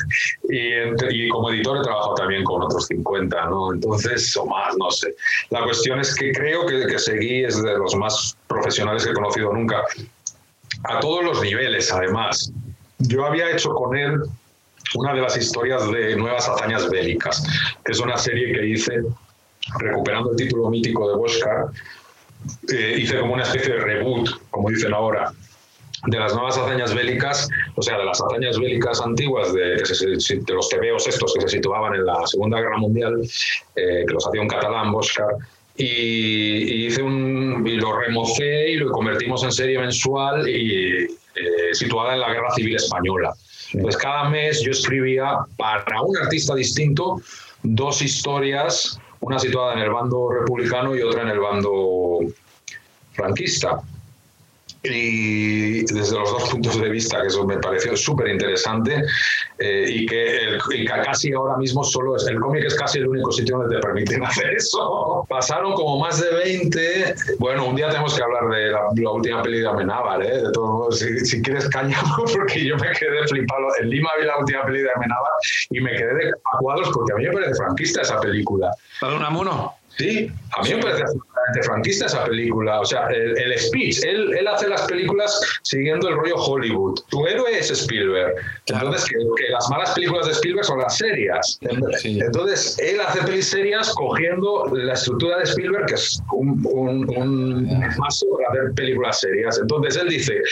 Y, 0.48 1.28
como 1.28 1.50
editor 1.50 1.78
he 1.78 1.82
trabajado 1.82 2.14
también 2.14 2.44
con 2.44 2.62
otros 2.62 2.86
50, 2.86 3.46
¿no? 3.46 3.72
Entonces, 3.72 4.36
o 4.36 4.46
más, 4.46 4.76
no 4.78 4.90
sé. 4.90 5.14
La 5.50 5.62
cuestión 5.64 6.00
es 6.00 6.14
que 6.14 6.32
creo 6.32 6.66
que, 6.66 6.86
que 6.86 6.98
Seguí 6.98 7.44
es 7.44 7.62
de 7.62 7.78
los 7.78 7.94
más 7.94 8.36
profesionales 8.48 9.04
que 9.04 9.10
he 9.10 9.14
conocido 9.14 9.52
nunca. 9.52 9.82
A 10.84 11.00
todos 11.00 11.24
los 11.24 11.42
niveles, 11.42 11.92
además. 11.92 12.52
Yo 12.98 13.26
había 13.26 13.50
hecho 13.50 13.74
con 13.74 13.96
él 13.96 14.22
una 14.94 15.14
de 15.14 15.20
las 15.20 15.36
historias 15.36 15.90
de 15.90 16.16
Nuevas 16.16 16.48
Hazañas 16.48 16.88
Bélicas, 16.88 17.42
que 17.84 17.92
es 17.92 18.00
una 18.00 18.16
serie 18.16 18.52
que 18.52 18.66
hice 18.66 19.02
recuperando 19.78 20.30
el 20.30 20.36
título 20.36 20.70
mítico 20.70 21.08
de 21.08 21.16
Boschar, 21.16 21.66
eh, 22.72 22.98
hice 22.98 23.18
como 23.18 23.34
una 23.34 23.42
especie 23.42 23.74
de 23.74 23.80
reboot, 23.80 24.28
como 24.50 24.70
dicen 24.70 24.94
ahora, 24.94 25.32
de 26.06 26.18
las 26.18 26.34
nuevas 26.34 26.56
hazañas 26.56 26.94
bélicas, 26.94 27.48
o 27.74 27.82
sea, 27.82 27.98
de 27.98 28.04
las 28.04 28.20
hazañas 28.20 28.58
bélicas 28.58 29.00
antiguas, 29.00 29.52
de, 29.52 29.82
los 30.48 30.68
tebeos 30.68 31.06
estos 31.08 31.34
que 31.34 31.40
se 31.42 31.48
situaban 31.48 31.94
en 31.94 32.06
la 32.06 32.26
Segunda 32.26 32.60
Guerra 32.60 32.78
Mundial, 32.78 33.20
eh, 33.74 34.04
que 34.06 34.14
los 34.14 34.26
hacía 34.26 34.40
un 34.40 34.48
catalán, 34.48 34.92
Boschar, 34.92 35.34
y, 35.76 36.86
hice 36.86 37.02
un, 37.02 37.66
y 37.66 37.76
lo 37.76 37.98
remocé 37.98 38.70
y 38.70 38.76
lo 38.76 38.90
convertimos 38.92 39.42
en 39.44 39.52
serie 39.52 39.78
mensual 39.78 40.48
y 40.48 41.04
eh, 41.04 41.08
situada 41.72 42.14
en 42.14 42.20
la 42.20 42.32
Guerra 42.32 42.50
Civil 42.54 42.76
Española. 42.76 43.34
Entonces, 43.72 44.00
cada 44.00 44.28
mes 44.30 44.62
yo 44.62 44.70
escribía 44.70 45.38
para 45.56 46.00
un 46.02 46.16
artista 46.16 46.54
distinto 46.54 47.20
dos 47.62 48.00
historias 48.00 48.98
una 49.20 49.38
situada 49.38 49.74
en 49.74 49.80
el 49.80 49.90
bando 49.90 50.30
republicano 50.30 50.94
y 50.94 51.02
otra 51.02 51.22
en 51.22 51.28
el 51.28 51.40
bando 51.40 52.20
franquista 53.12 53.80
y 54.92 55.82
desde 55.82 56.18
los 56.18 56.30
dos 56.30 56.50
puntos 56.50 56.80
de 56.80 56.88
vista, 56.88 57.20
que 57.20 57.28
eso 57.28 57.46
me 57.46 57.58
pareció 57.58 57.96
súper 57.96 58.28
interesante 58.28 59.04
eh, 59.58 59.86
y, 59.88 60.06
que 60.06 60.58
casi 61.04 61.32
ahora 61.32 61.56
mismo 61.56 61.82
solo 61.84 62.16
es, 62.16 62.26
el 62.26 62.38
cómic 62.40 62.64
es 62.64 62.74
casi 62.74 62.98
el 62.98 63.08
único 63.08 63.32
sitio 63.32 63.58
donde 63.58 63.76
te 63.76 63.82
permiten 63.82 64.24
hacer 64.24 64.54
eso. 64.54 65.26
Pasaron 65.28 65.74
como 65.74 65.98
más 65.98 66.20
de 66.20 66.34
20, 66.34 67.14
bueno, 67.38 67.66
un 67.66 67.76
día 67.76 67.88
tenemos 67.88 68.16
que 68.16 68.22
hablar 68.22 68.48
de 68.48 68.70
la, 68.72 69.10
última 69.10 69.42
peli 69.42 69.60
de 69.60 69.68
Amenábar, 69.68 70.22
¿eh? 70.22 70.42
de 70.42 70.52
todos 70.52 70.68
modos, 70.68 70.98
si, 70.98 71.42
quieres 71.42 71.68
cañamos, 71.68 72.32
porque 72.36 72.64
yo 72.64 72.76
me 72.76 72.90
quedé 72.92 73.26
flipado, 73.28 73.68
en 73.80 73.90
Lima 73.90 74.10
vi 74.20 74.26
la 74.26 74.38
última 74.38 74.64
peli 74.64 74.82
de 74.82 74.90
Amenábar 74.94 75.32
y 75.70 75.80
me 75.80 75.92
quedé 75.92 76.14
de 76.14 76.32
cuadros 76.60 76.90
porque 76.92 77.12
a 77.12 77.16
mí 77.16 77.24
me 77.24 77.32
parece 77.32 77.54
franquista 77.54 78.02
esa 78.02 78.20
película. 78.20 78.70
¿Para 79.00 79.14
una 79.14 79.30
mono? 79.30 79.74
Sí, 79.96 80.30
a 80.56 80.62
mí 80.62 80.74
me 80.74 80.82
parece 80.82 81.04
absolutamente 81.46 81.62
franquista 81.62 82.06
esa 82.06 82.24
película. 82.24 82.80
O 82.80 82.84
sea, 82.84 83.08
el, 83.08 83.58
speech, 83.58 84.04
él, 84.04 84.34
él, 84.34 84.46
hace 84.48 84.68
las 84.68 84.82
películas 84.82 85.40
siguiendo 85.62 86.08
el 86.08 86.16
rollo 86.16 86.36
Hollywood. 86.36 87.00
Tu 87.08 87.26
héroe 87.26 87.58
es 87.58 87.70
Spielberg. 87.70 88.34
Entonces, 88.66 89.04
que, 89.04 89.16
las 89.50 89.68
malas 89.70 89.92
películas 89.94 90.26
de 90.26 90.32
Spielberg 90.32 90.64
son 90.64 90.80
las 90.80 90.96
serias. 90.96 91.58
Entonces, 91.60 92.78
él 92.78 93.00
hace 93.00 93.22
pelis 93.22 93.48
serias 93.48 93.92
cogiendo 93.94 94.66
la 94.72 94.94
estructura 94.94 95.38
de 95.38 95.44
Spielberg, 95.44 95.86
que 95.86 95.94
es 95.94 96.20
un, 96.32 96.66
un, 96.70 97.08
un 97.16 97.80
paso 97.96 98.26
para 98.36 98.50
hacer 98.50 98.74
películas 98.74 99.20
serias. 99.20 99.58
Entonces, 99.58 99.96
él 99.96 100.08
dice, 100.08 100.42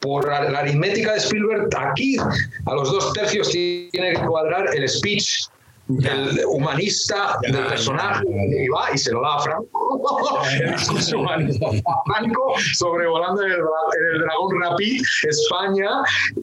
por 0.00 0.26
la 0.28 0.58
aritmética 0.58 1.12
de 1.12 1.18
Spielberg, 1.18 1.68
aquí 1.78 2.16
a 2.18 2.74
los 2.74 2.92
dos 2.92 3.12
tercios 3.14 3.48
tiene 3.50 4.12
que 4.12 4.20
cuadrar 4.26 4.74
el 4.74 4.88
speech 4.88 5.48
del 5.86 6.40
humanista 6.48 7.38
del 7.42 7.66
personaje 7.66 8.24
y 8.26 8.68
va 8.68 8.90
y 8.92 8.98
se 8.98 9.12
lo 9.12 9.20
da 9.20 9.36
a 9.36 9.40
Franco. 9.40 10.00
El 10.60 10.72
discurso 10.72 11.18
humanista. 11.18 11.66
Franco 12.06 12.54
sobrevolando 12.74 13.42
en 13.42 13.52
el, 13.52 13.58
en 13.58 14.14
el, 14.14 14.20
dragón 14.22 14.60
Rapid 14.60 15.02
España 15.28 15.90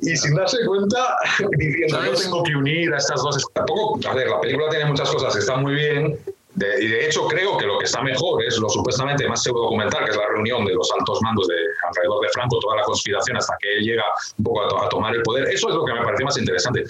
y 0.01 0.15
sin 0.15 0.35
darse 0.35 0.57
cuenta 0.65 1.15
diciendo 1.57 2.03
yo 2.05 2.13
tengo 2.13 2.43
que 2.43 2.55
unir 2.55 2.93
a 2.93 2.97
estas 2.97 3.21
dos 3.23 3.45
tampoco 3.53 3.99
a 4.07 4.13
ver 4.13 4.29
la 4.29 4.39
película 4.39 4.69
tiene 4.69 4.85
muchas 4.85 5.09
cosas 5.09 5.35
están 5.35 5.61
muy 5.61 5.73
bien 5.73 6.17
y 6.55 6.87
de 6.87 7.05
hecho 7.05 7.27
creo 7.27 7.57
que 7.57 7.65
lo 7.65 7.79
que 7.79 7.85
está 7.85 8.01
mejor 8.01 8.43
es 8.43 8.57
lo 8.57 8.69
supuestamente 8.69 9.27
más 9.27 9.41
pseudo 9.41 9.63
documental, 9.63 10.03
que 10.03 10.11
es 10.11 10.17
la 10.17 10.27
reunión 10.27 10.65
de 10.65 10.73
los 10.73 10.91
altos 10.99 11.21
mandos 11.21 11.47
de 11.47 11.55
alrededor 11.87 12.21
de 12.21 12.29
Franco, 12.29 12.59
toda 12.59 12.75
la 12.75 12.83
conspiración 12.83 13.37
hasta 13.37 13.55
que 13.59 13.77
él 13.77 13.83
llega 13.83 14.03
un 14.37 14.43
poco 14.43 14.61
a, 14.61 14.85
a 14.85 14.89
tomar 14.89 15.15
el 15.15 15.21
poder. 15.23 15.47
Eso 15.47 15.69
es 15.69 15.75
lo 15.75 15.85
que 15.85 15.93
me 15.93 16.03
parece 16.03 16.23
más 16.25 16.37
interesante. 16.37 16.83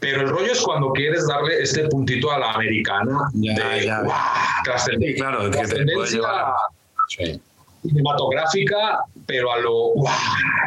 Pero 0.00 0.22
el 0.22 0.28
rollo 0.28 0.52
es 0.52 0.60
cuando 0.60 0.92
quieres 0.92 1.26
darle 1.26 1.60
este 1.60 1.88
puntito 1.88 2.30
a 2.30 2.38
la 2.38 2.52
americana 2.52 3.28
ya, 3.34 3.68
de 3.68 3.84
ya. 3.86 4.02
trascendencia, 4.64 5.14
sí, 5.14 5.20
claro, 5.20 5.50
trascendencia 5.50 6.20
cinematográfica, 7.82 9.00
pero 9.26 9.52
a 9.52 9.58
lo 9.58 9.92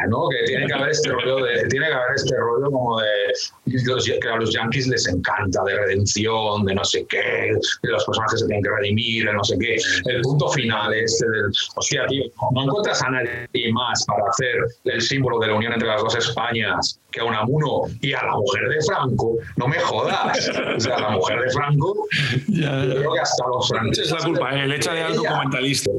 ¿no? 0.08 0.28
Que 0.28 0.44
tiene 0.46 0.66
que 0.66 0.72
haber 0.72 0.90
este 0.90 1.10
rollo 1.10 1.44
de, 1.44 1.66
tiene 1.68 1.86
que 1.86 1.92
haber 1.92 2.14
este 2.16 2.36
rollo 2.36 2.70
como 2.70 3.00
de 3.00 4.18
que 4.20 4.28
a 4.28 4.36
los 4.36 4.52
yankees 4.52 4.88
les 4.88 5.06
encanta 5.08 5.62
de 5.64 5.76
redención, 5.76 6.64
de 6.64 6.74
no 6.74 6.84
sé 6.84 7.06
qué, 7.08 7.52
de 7.82 7.90
los 7.90 8.04
personajes 8.04 8.40
se 8.40 8.46
tienen 8.46 8.62
que 8.62 8.70
redimir, 8.70 9.26
de 9.26 9.32
no 9.32 9.44
sé 9.44 9.56
qué. 9.58 9.76
El 10.06 10.20
punto 10.22 10.48
final 10.48 10.92
este 10.94 11.28
del, 11.28 11.50
hostia, 11.76 12.06
tío, 12.06 12.24
no 12.52 12.64
encuentras 12.64 13.02
a 13.02 13.10
nadie 13.10 13.72
más 13.72 14.04
para 14.06 14.24
hacer 14.30 14.56
el 14.84 15.00
símbolo 15.00 15.38
de 15.38 15.48
la 15.48 15.54
unión 15.54 15.72
entre 15.72 15.88
las 15.88 16.02
dos 16.02 16.14
Españas 16.16 16.98
que 17.10 17.20
a 17.20 17.24
Unamuno 17.24 17.82
y 18.00 18.12
a 18.12 18.22
la 18.24 18.32
mujer 18.32 18.68
de 18.68 18.82
Franco, 18.86 19.36
no 19.56 19.68
me 19.68 19.78
jodas. 19.80 20.50
O 20.76 20.80
sea, 20.80 20.98
la 20.98 21.10
mujer 21.10 21.40
de 21.40 21.50
Franco, 21.50 22.06
ya, 22.48 22.84
yo 22.84 22.94
creo 22.94 23.12
que 23.12 23.20
hasta 23.20 23.46
los 23.48 23.68
franceses... 23.68 24.06
Es 24.06 24.18
la 24.18 24.26
culpa, 24.26 24.62
el 24.62 24.72
hecho 24.72 24.92
de 24.92 25.02
algo 25.02 25.22
documentalista. 25.22 25.90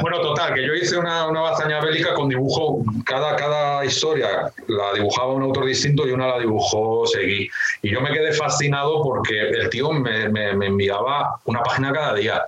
Bueno, 0.00 0.20
total, 0.20 0.54
que 0.54 0.66
yo 0.66 0.74
hice 0.74 0.96
una, 0.96 1.26
una 1.26 1.50
hazaña 1.50 1.80
bélica 1.80 2.14
con 2.14 2.28
dibujo, 2.28 2.82
cada, 3.04 3.36
cada 3.36 3.84
historia 3.84 4.52
la 4.66 4.92
dibujaba 4.94 5.32
un 5.32 5.42
autor 5.42 5.66
distinto 5.66 6.06
y 6.06 6.12
una 6.12 6.28
la 6.28 6.38
dibujó 6.38 7.06
Seguí. 7.06 7.48
Y 7.82 7.90
yo 7.90 8.00
me 8.00 8.12
quedé 8.12 8.32
fascinado 8.32 9.02
porque 9.02 9.38
el 9.40 9.70
tío 9.70 9.90
me, 9.90 10.28
me, 10.28 10.66
enviaba 10.66 11.40
una 11.44 11.62
página 11.62 11.92
cada 11.92 12.14
día. 12.14 12.42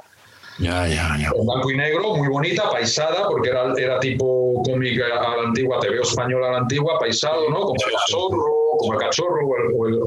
Ya, 0.58 0.86
ya, 0.86 1.16
ya. 1.18 1.30
En 1.34 1.46
blanco 1.46 1.70
y 1.70 1.76
negro, 1.76 2.14
muy 2.14 2.28
bonita, 2.28 2.70
paisada, 2.70 3.26
porque 3.28 3.50
era, 3.50 3.72
era 3.76 3.98
tipo 3.98 4.62
cómic 4.64 5.00
a 5.02 5.36
la 5.36 5.42
antigua, 5.48 5.80
te 5.80 5.90
veo 5.90 6.02
española 6.02 6.48
a 6.48 6.52
la 6.52 6.58
antigua, 6.58 6.98
paisado, 7.00 7.50
¿no? 7.50 7.60
Como 7.62 7.74
el 7.74 7.92
cachorro, 7.92 8.44
como 8.78 8.92
el 8.92 8.98
cachorro 9.00 9.46
o 9.76 9.86
el, 9.88 10.00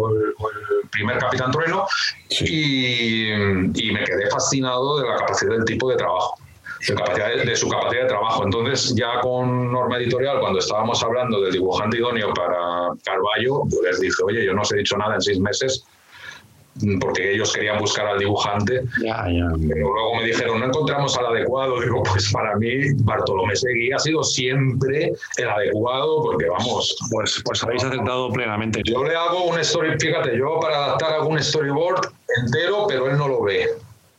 primer 0.89 1.17
Capitán 1.17 1.51
Trueno, 1.51 1.85
y, 2.29 3.29
y 3.29 3.91
me 3.91 4.03
quedé 4.05 4.29
fascinado 4.29 5.01
de 5.01 5.07
la 5.07 5.17
capacidad 5.17 5.51
del 5.51 5.65
tipo 5.65 5.89
de 5.89 5.97
trabajo 5.97 6.39
de, 6.79 7.55
su 7.55 7.69
capacidad 7.69 8.03
de 8.03 8.07
trabajo. 8.07 8.43
Entonces, 8.43 8.95
ya 8.95 9.19
con 9.21 9.71
Norma 9.71 9.97
Editorial, 9.97 10.39
cuando 10.39 10.59
estábamos 10.59 11.03
hablando 11.03 11.41
del 11.41 11.53
dibujante 11.53 11.97
idóneo 11.97 12.33
para 12.33 12.89
Carballo, 13.03 13.63
les 13.83 13.99
dije, 13.99 14.23
oye, 14.25 14.45
yo 14.45 14.53
no 14.53 14.61
os 14.61 14.71
he 14.71 14.77
dicho 14.77 14.97
nada 14.97 15.15
en 15.15 15.21
seis 15.21 15.39
meses, 15.39 15.85
porque 16.99 17.33
ellos 17.33 17.53
querían 17.53 17.79
buscar 17.79 18.05
al 18.07 18.19
dibujante. 18.19 18.83
Pero 19.01 19.93
luego 19.93 20.15
me 20.15 20.25
dijeron, 20.25 20.59
no 20.59 20.67
encontramos 20.67 21.17
al 21.17 21.27
adecuado. 21.27 21.81
Digo, 21.87 22.03
pues 22.03 22.31
para 22.31 22.55
mí, 22.57 22.93
Bartolomé 22.99 23.55
Seguí 23.55 23.91
ha 23.91 23.99
sido 23.99 24.23
siempre 24.23 25.11
el 25.37 25.49
adecuado, 25.49 26.23
porque 26.23 26.47
vamos. 26.47 26.95
Pues, 27.11 27.41
pues 27.43 27.63
habéis 27.63 27.83
aceptado 27.83 28.31
plenamente. 28.31 28.81
Yo 28.85 29.03
le 29.03 29.15
hago 29.15 29.45
un 29.45 29.59
story, 29.59 29.97
fíjate, 29.99 30.37
yo 30.37 30.59
para 30.59 30.85
adaptar 30.85 31.13
algún 31.13 31.41
storyboard 31.41 32.07
entero, 32.43 32.85
pero 32.87 33.09
él 33.09 33.17
no 33.17 33.27
lo 33.27 33.41
ve. 33.41 33.67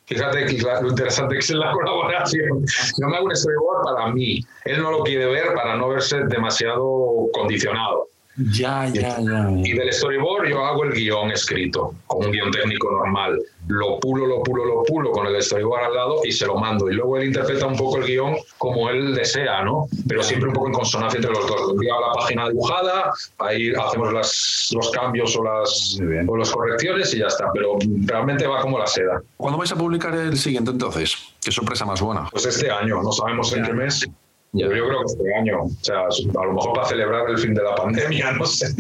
Fíjate 0.09 0.47
que 0.47 0.59
lo 0.59 0.89
interesante 0.89 1.35
que 1.35 1.41
es 1.41 1.51
la 1.51 1.71
colaboración. 1.73 2.65
Yo 2.99 3.09
me 3.09 3.17
hago 3.17 3.27
un 3.27 3.37
storyboard 3.37 3.85
para 3.85 4.11
mí. 4.11 4.41
Él 4.65 4.83
no 4.83 4.91
lo 4.91 5.03
quiere 5.05 5.27
ver 5.27 5.53
para 5.55 5.77
no 5.77 5.91
verse 5.91 6.25
demasiado 6.29 7.29
condicionado. 7.33 8.09
Ya, 8.39 8.87
ya, 8.87 9.19
ya, 9.21 9.51
Y 9.65 9.73
del 9.73 9.93
storyboard 9.93 10.49
yo 10.49 10.65
hago 10.65 10.85
el 10.85 10.93
guion 10.93 11.33
escrito, 11.33 11.95
con 12.07 12.27
un 12.27 12.33
guion 12.33 12.53
técnico 12.53 12.89
normal. 12.91 13.41
Lo 13.67 13.99
pulo, 13.99 14.27
lo 14.27 14.43
pulo, 14.45 14.65
lo 14.65 14.85
pulo 14.85 15.11
con 15.11 15.27
el 15.27 15.43
storyboard 15.43 15.87
al 15.87 15.95
lado 15.95 16.21
y 16.25 16.31
se 16.31 16.47
lo 16.47 16.57
mando. 16.57 16.89
Y 16.89 16.95
luego 16.95 17.17
él 17.17 17.27
interpreta 17.27 17.67
un 17.67 17.77
poco 17.77 17.97
el 17.99 18.07
guion 18.07 18.37
como 18.57 18.91
él 18.91 19.15
desea, 19.15 19.65
¿no? 19.65 19.89
Pero 20.07 20.23
siempre 20.23 20.49
un 20.49 20.55
poco 20.55 20.69
en 20.69 20.73
consonancia 20.75 21.19
entre 21.19 21.33
los 21.33 21.47
dos. 21.49 21.73
Envía 21.73 21.95
la 21.95 22.13
página 22.13 22.49
dibujada, 22.49 23.13
ahí 23.39 23.73
hacemos 23.75 24.13
las, 24.13 24.69
los 24.73 24.91
cambios 24.93 25.37
o 25.37 25.43
las, 25.43 25.99
o 26.29 26.37
las 26.37 26.51
correcciones 26.51 27.13
y 27.15 27.19
ya 27.19 27.27
está. 27.27 27.51
Pero 27.53 27.77
realmente 28.07 28.47
va 28.47 28.61
como 28.61 28.79
la 28.79 28.87
seda. 28.87 29.21
¿Cuándo 29.37 29.59
vais 29.59 29.73
a 29.73 29.77
publicar 29.77 30.15
el 30.15 30.39
siguiente 30.39 30.71
entonces? 30.71 31.17
¿Qué 31.43 31.51
sorpresa 31.51 31.85
más 31.85 32.01
buena? 32.01 32.29
Pues 32.31 32.47
este 32.47 32.71
año, 32.71 33.03
no 33.03 33.11
sabemos 33.11 33.53
en 33.53 33.65
qué 33.65 33.73
mes. 33.73 34.09
Yo, 34.53 34.67
yo 34.73 34.89
creo 34.89 35.01
que 35.01 35.05
este 35.05 35.35
año, 35.35 35.65
o 35.65 35.71
sea, 35.83 36.01
a 36.01 36.47
lo 36.47 36.53
mejor 36.55 36.73
para 36.73 36.89
celebrar 36.89 37.29
el 37.29 37.37
fin 37.37 37.53
de 37.53 37.63
la 37.63 37.75
pandemia, 37.75 38.33
no 38.39 38.47
sé. 38.47 38.75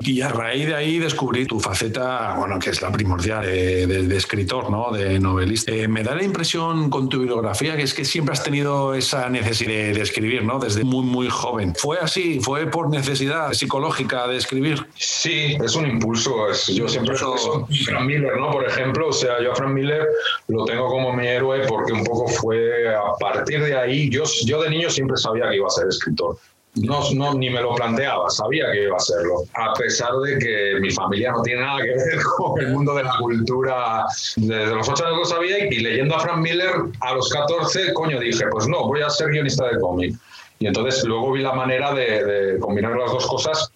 y 0.00 0.20
a 0.20 0.28
raíz 0.28 0.66
de 0.66 0.74
ahí 0.74 0.98
descubrí 0.98 1.46
tu 1.46 1.58
faceta, 1.58 2.34
bueno, 2.36 2.58
que 2.58 2.68
es 2.68 2.82
la 2.82 2.92
primordial 2.92 3.46
de, 3.46 4.16
escritor, 4.16 4.70
¿no? 4.70 4.90
De 4.90 5.18
novelista. 5.18 5.72
Eh, 5.72 5.88
me 5.88 6.02
da 6.02 6.14
la 6.14 6.22
impresión 6.22 6.90
con 6.90 7.08
tu 7.08 7.20
bibliografía 7.20 7.74
que 7.74 7.82
es 7.82 7.94
que 7.94 8.04
siempre 8.04 8.34
has 8.34 8.44
tenido 8.44 8.92
esa 8.94 9.30
necesidad 9.30 9.94
de, 9.94 10.02
escribir, 10.02 10.44
¿no? 10.44 10.58
Desde 10.58 10.84
muy, 10.84 11.04
muy 11.04 11.28
joven. 11.30 11.74
¿Fue 11.74 11.98
así? 11.98 12.40
¿Fue 12.40 12.66
por 12.66 12.90
necesidad 12.90 13.52
psicológica 13.54 14.26
de 14.26 14.36
escribir? 14.36 14.86
Sí, 14.96 15.56
es 15.64 15.74
un 15.76 15.86
impulso. 15.86 16.50
Es, 16.50 16.66
yo 16.66 16.88
siempre... 16.88 17.14
Eso... 17.14 17.66
Frank 17.84 18.04
Miller, 18.04 18.36
¿no? 18.36 18.50
Por 18.50 18.66
ejemplo, 18.66 19.08
o 19.08 19.12
sea, 19.12 19.40
yo 19.42 19.52
a 19.52 19.54
Frank 19.54 19.72
Miller 19.72 20.06
lo 20.48 20.64
tengo 20.66 20.88
como 20.88 21.12
mi 21.12 21.26
héroe 21.26 21.66
porque 21.66 21.92
un 21.92 22.04
poco 22.04 22.28
fue 22.28 22.94
a 22.94 23.14
partir 23.18 23.61
de 23.62 23.76
ahí, 23.76 24.10
yo, 24.10 24.24
yo 24.44 24.62
de 24.62 24.70
niño 24.70 24.90
siempre 24.90 25.16
sabía 25.16 25.48
que 25.48 25.56
iba 25.56 25.66
a 25.66 25.70
ser 25.70 25.88
escritor. 25.88 26.36
No, 26.74 27.02
no, 27.12 27.34
ni 27.34 27.50
me 27.50 27.60
lo 27.60 27.74
planteaba, 27.74 28.30
sabía 28.30 28.72
que 28.72 28.84
iba 28.84 28.96
a 28.96 29.00
serlo. 29.00 29.44
A 29.54 29.74
pesar 29.74 30.10
de 30.24 30.38
que 30.38 30.80
mi 30.80 30.90
familia 30.90 31.32
no 31.32 31.42
tiene 31.42 31.60
nada 31.60 31.82
que 31.82 31.88
ver 31.88 32.22
con 32.36 32.58
el 32.60 32.68
mundo 32.68 32.94
de 32.94 33.04
la 33.04 33.14
cultura. 33.18 34.06
Desde 34.36 34.74
los 34.74 34.88
8 34.88 35.06
años 35.06 35.18
lo 35.18 35.24
sabía 35.26 35.66
y, 35.66 35.80
leyendo 35.80 36.16
a 36.16 36.20
Frank 36.20 36.38
Miller 36.38 36.72
a 37.00 37.14
los 37.14 37.28
14, 37.28 37.92
coño, 37.92 38.18
dije, 38.18 38.46
pues 38.50 38.66
no, 38.68 38.86
voy 38.86 39.02
a 39.02 39.10
ser 39.10 39.28
guionista 39.28 39.66
de 39.68 39.78
cómic. 39.80 40.16
Y 40.60 40.66
entonces 40.66 41.04
luego 41.04 41.32
vi 41.32 41.42
la 41.42 41.52
manera 41.52 41.92
de, 41.92 42.56
combinar 42.60 42.96
las 42.96 43.12
dos 43.12 43.26
cosas 43.26 43.70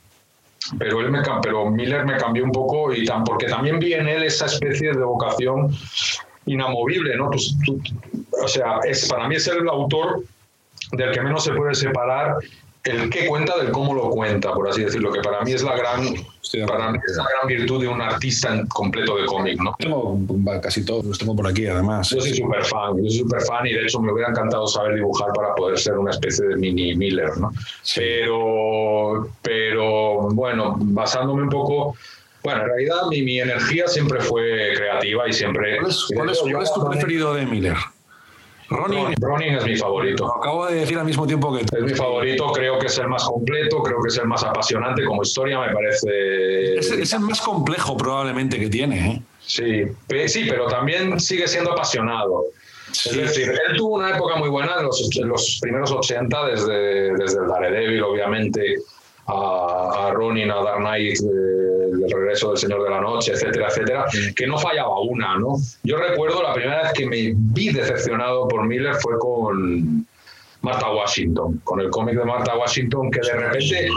pero 0.81 1.01
él 1.01 1.13
me 1.13 1.21
pero 1.43 1.71
Miller 1.71 2.05
me 2.05 2.17
cambió 2.17 2.43
un 2.43 2.51
poco 2.51 2.93
y 2.93 3.05
tan, 3.05 3.23
porque 3.23 3.47
también 3.47 3.79
vi 3.79 3.93
en 3.93 4.09
él 4.09 4.25
esa 4.25 4.47
especie 4.47 4.93
de 4.93 5.05
vocación 5.05 5.73
inamovible, 6.47 7.17
¿no? 7.17 7.31
Pues, 7.31 7.55
o 8.43 8.49
sea, 8.49 8.79
es, 8.89 9.09
para 9.09 9.29
mí 9.29 9.37
es 9.37 9.47
el 9.47 9.69
autor 9.69 10.25
del 10.93 11.13
que 11.13 11.21
menos 11.21 11.45
se 11.45 11.53
puede 11.53 11.75
separar 11.75 12.37
el 12.87 13.11
que 13.11 13.27
cuenta 13.27 13.57
del 13.59 13.73
cómo 13.73 13.95
lo 13.95 14.11
cuenta, 14.11 14.53
por 14.53 14.69
así 14.69 14.85
decirlo, 14.85 15.13
que 15.13 15.21
para 15.21 15.43
mí 15.43 15.53
es 15.53 15.63
la 15.63 15.77
gran, 15.77 16.03
para 16.67 16.93
mí 16.93 16.99
es 17.07 17.17
la 17.17 17.25
gran 17.25 17.47
virtud 17.49 17.81
de 17.81 17.89
un 17.89 18.01
artista 18.01 18.63
completo 18.69 19.17
de 19.17 19.27
cómic, 19.27 19.61
¿no? 19.61 19.75
Tengo 19.79 20.19
casi 20.63 20.85
todos, 20.85 21.05
los 21.05 21.19
tengo 21.19 21.35
por 21.35 21.49
aquí 21.49 21.67
además. 21.67 22.11
Yo 22.11 22.21
soy 22.21 22.35
súper 22.35 22.65
fan, 22.65 22.97
yo 22.97 23.11
soy 23.11 23.19
súper 23.19 23.43
fan 23.43 23.67
y 23.67 23.73
de 23.73 23.83
hecho 23.83 24.01
me 24.01 24.13
hubiera 24.13 24.31
encantado 24.31 24.67
saber 24.69 24.95
dibujar 24.95 25.33
para 25.35 25.55
poder 25.55 25.79
ser 25.79 25.99
una 25.99 26.13
especie 26.13 26.47
de 26.47 26.57
mini 26.57 26.95
Miller, 26.95 27.37
¿no? 27.39 27.53
Pero, 27.95 29.29
pero 29.43 30.29
bueno, 30.31 30.77
basándome 30.79 31.43
un 31.43 31.51
poco 31.51 31.97
bueno, 32.47 32.63
en 32.63 32.69
realidad 32.69 32.97
mi, 33.11 33.23
mi 33.23 33.41
energía 33.41 33.89
siempre 33.89 34.21
fue 34.21 34.73
creativa 34.77 35.29
y 35.29 35.33
siempre... 35.33 35.79
¿Cuál 35.79 35.91
es, 36.31 36.39
cuál 36.39 36.63
es, 36.63 36.73
tu 36.73 36.89
preferido 36.89 37.35
de 37.35 37.45
Miller? 37.45 37.77
Ronin. 38.71 39.17
Ronin 39.21 39.55
es 39.57 39.65
mi 39.65 39.75
favorito. 39.75 40.33
acabo 40.33 40.67
de 40.67 40.77
decir 40.77 40.97
al 40.97 41.07
mismo 41.07 41.27
tiempo 41.27 41.53
que... 41.53 41.63
Es 41.63 41.83
mi 41.83 41.95
favorito, 41.95 42.53
creo 42.53 42.79
que 42.79 42.87
es 42.87 42.99
el 42.99 43.09
más 43.09 43.25
completo, 43.25 43.83
creo 43.83 44.01
que 44.01 44.11
es 44.11 44.19
el 44.19 44.29
más 44.29 44.45
apasionante 44.45 45.05
como 45.05 45.23
historia, 45.23 45.59
me 45.59 45.75
parece... 45.75 46.77
Es, 46.77 47.13
el 47.13 47.21
más 47.21 47.41
complejo 47.41 47.97
probablemente 47.97 48.61
que 48.61 48.69
tiene. 48.69 49.11
¿eh? 49.11 49.23
Sí, 49.41 49.83
sí, 50.29 50.47
pero 50.49 50.69
también 50.69 51.19
sigue 51.19 51.49
siendo 51.49 51.73
apasionado. 51.73 52.45
Es 52.91 53.17
decir, 53.17 53.51
él 53.51 53.77
tuvo 53.77 53.97
una 53.97 54.11
época 54.15 54.37
muy 54.37 54.51
buena 54.51 54.77
en 54.79 54.85
los, 54.85 55.17
los 55.17 55.59
primeros 55.61 55.91
80, 55.91 56.47
desde, 56.47 57.13
desde 57.17 57.41
el 57.41 57.49
Daredevil, 57.49 58.05
obviamente, 58.05 58.77
a, 59.27 60.07
a 60.07 60.11
Ronin, 60.13 60.51
a 60.53 60.63
Dark 60.63 60.79
Knight, 60.79 61.19
eh, 61.19 61.66
el 62.07 62.13
regreso 62.13 62.51
del 62.51 62.59
Señor 62.59 62.85
de 62.85 62.91
la 62.91 63.01
Noche, 63.01 63.33
etcétera, 63.33 63.69
etcétera, 63.69 64.05
que 64.35 64.47
no 64.47 64.59
fallaba 64.59 65.01
una, 65.01 65.39
¿no? 65.39 65.57
Yo 65.83 65.97
recuerdo 65.97 66.43
la 66.43 66.55
primera 66.55 66.83
vez 66.83 66.93
que 66.93 67.07
me 67.07 67.33
vi 67.35 67.73
decepcionado 67.73 68.49
por 68.49 68.67
Miller 68.67 68.95
fue 68.95 69.19
con 69.19 70.07
Martha 70.63 70.91
Washington, 70.93 71.61
con 71.65 71.81
el 71.81 71.91
cómic 71.91 72.17
de 72.17 72.25
Martha 72.25 72.57
Washington, 72.57 73.11
que 73.11 73.21
de 73.21 73.33
repente 73.33 73.89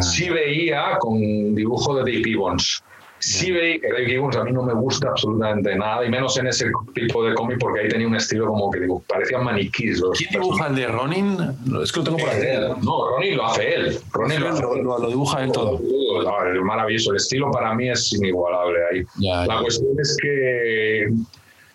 sí 0.00 0.28
veía 0.28 0.98
con 0.98 1.54
dibujo 1.54 1.94
de 1.96 2.00
Dave 2.00 2.24
Gibbons 2.24 2.82
Sí 3.20 3.50
veí 3.50 3.80
que 3.80 3.88
Dave 3.88 4.06
Gibbons 4.06 4.36
a 4.36 4.44
mí 4.44 4.52
no 4.52 4.62
me 4.62 4.74
gusta 4.74 5.08
absolutamente 5.08 5.74
nada, 5.76 6.04
y 6.04 6.10
menos 6.10 6.36
en 6.38 6.46
ese 6.46 6.70
tipo 6.94 7.24
de 7.24 7.34
cómic, 7.34 7.58
porque 7.58 7.80
ahí 7.80 7.88
tenía 7.88 8.06
un 8.06 8.16
estilo 8.16 8.46
como 8.46 8.70
que 8.70 8.80
digo, 8.80 9.02
parecían 9.08 9.44
maniquís. 9.44 10.02
¿Quién 10.16 10.30
dibuja 10.30 10.68
el 10.68 10.76
de 10.76 10.86
Ronin? 10.86 11.36
Es 11.82 11.92
que 11.92 12.00
lo 12.00 12.04
tengo 12.04 12.18
por 12.18 12.28
aquí. 12.28 12.42
Eh, 12.42 12.68
no, 12.82 13.08
Ronin 13.08 13.36
lo 13.36 13.46
hace 13.46 13.74
él. 13.74 13.98
Ronin 14.12 14.40
lo, 14.40 15.08
dibuja 15.08 15.42
él 15.42 15.52
todo. 15.52 15.80
es 15.80 16.62
maravilloso. 16.62 17.10
El 17.10 17.16
estilo 17.16 17.50
para 17.50 17.74
mí 17.74 17.90
es 17.90 18.12
inigualable 18.12 18.78
ahí. 18.90 19.04
la 19.46 19.60
cuestión 19.60 19.92
es 20.00 20.16
que 20.20 21.08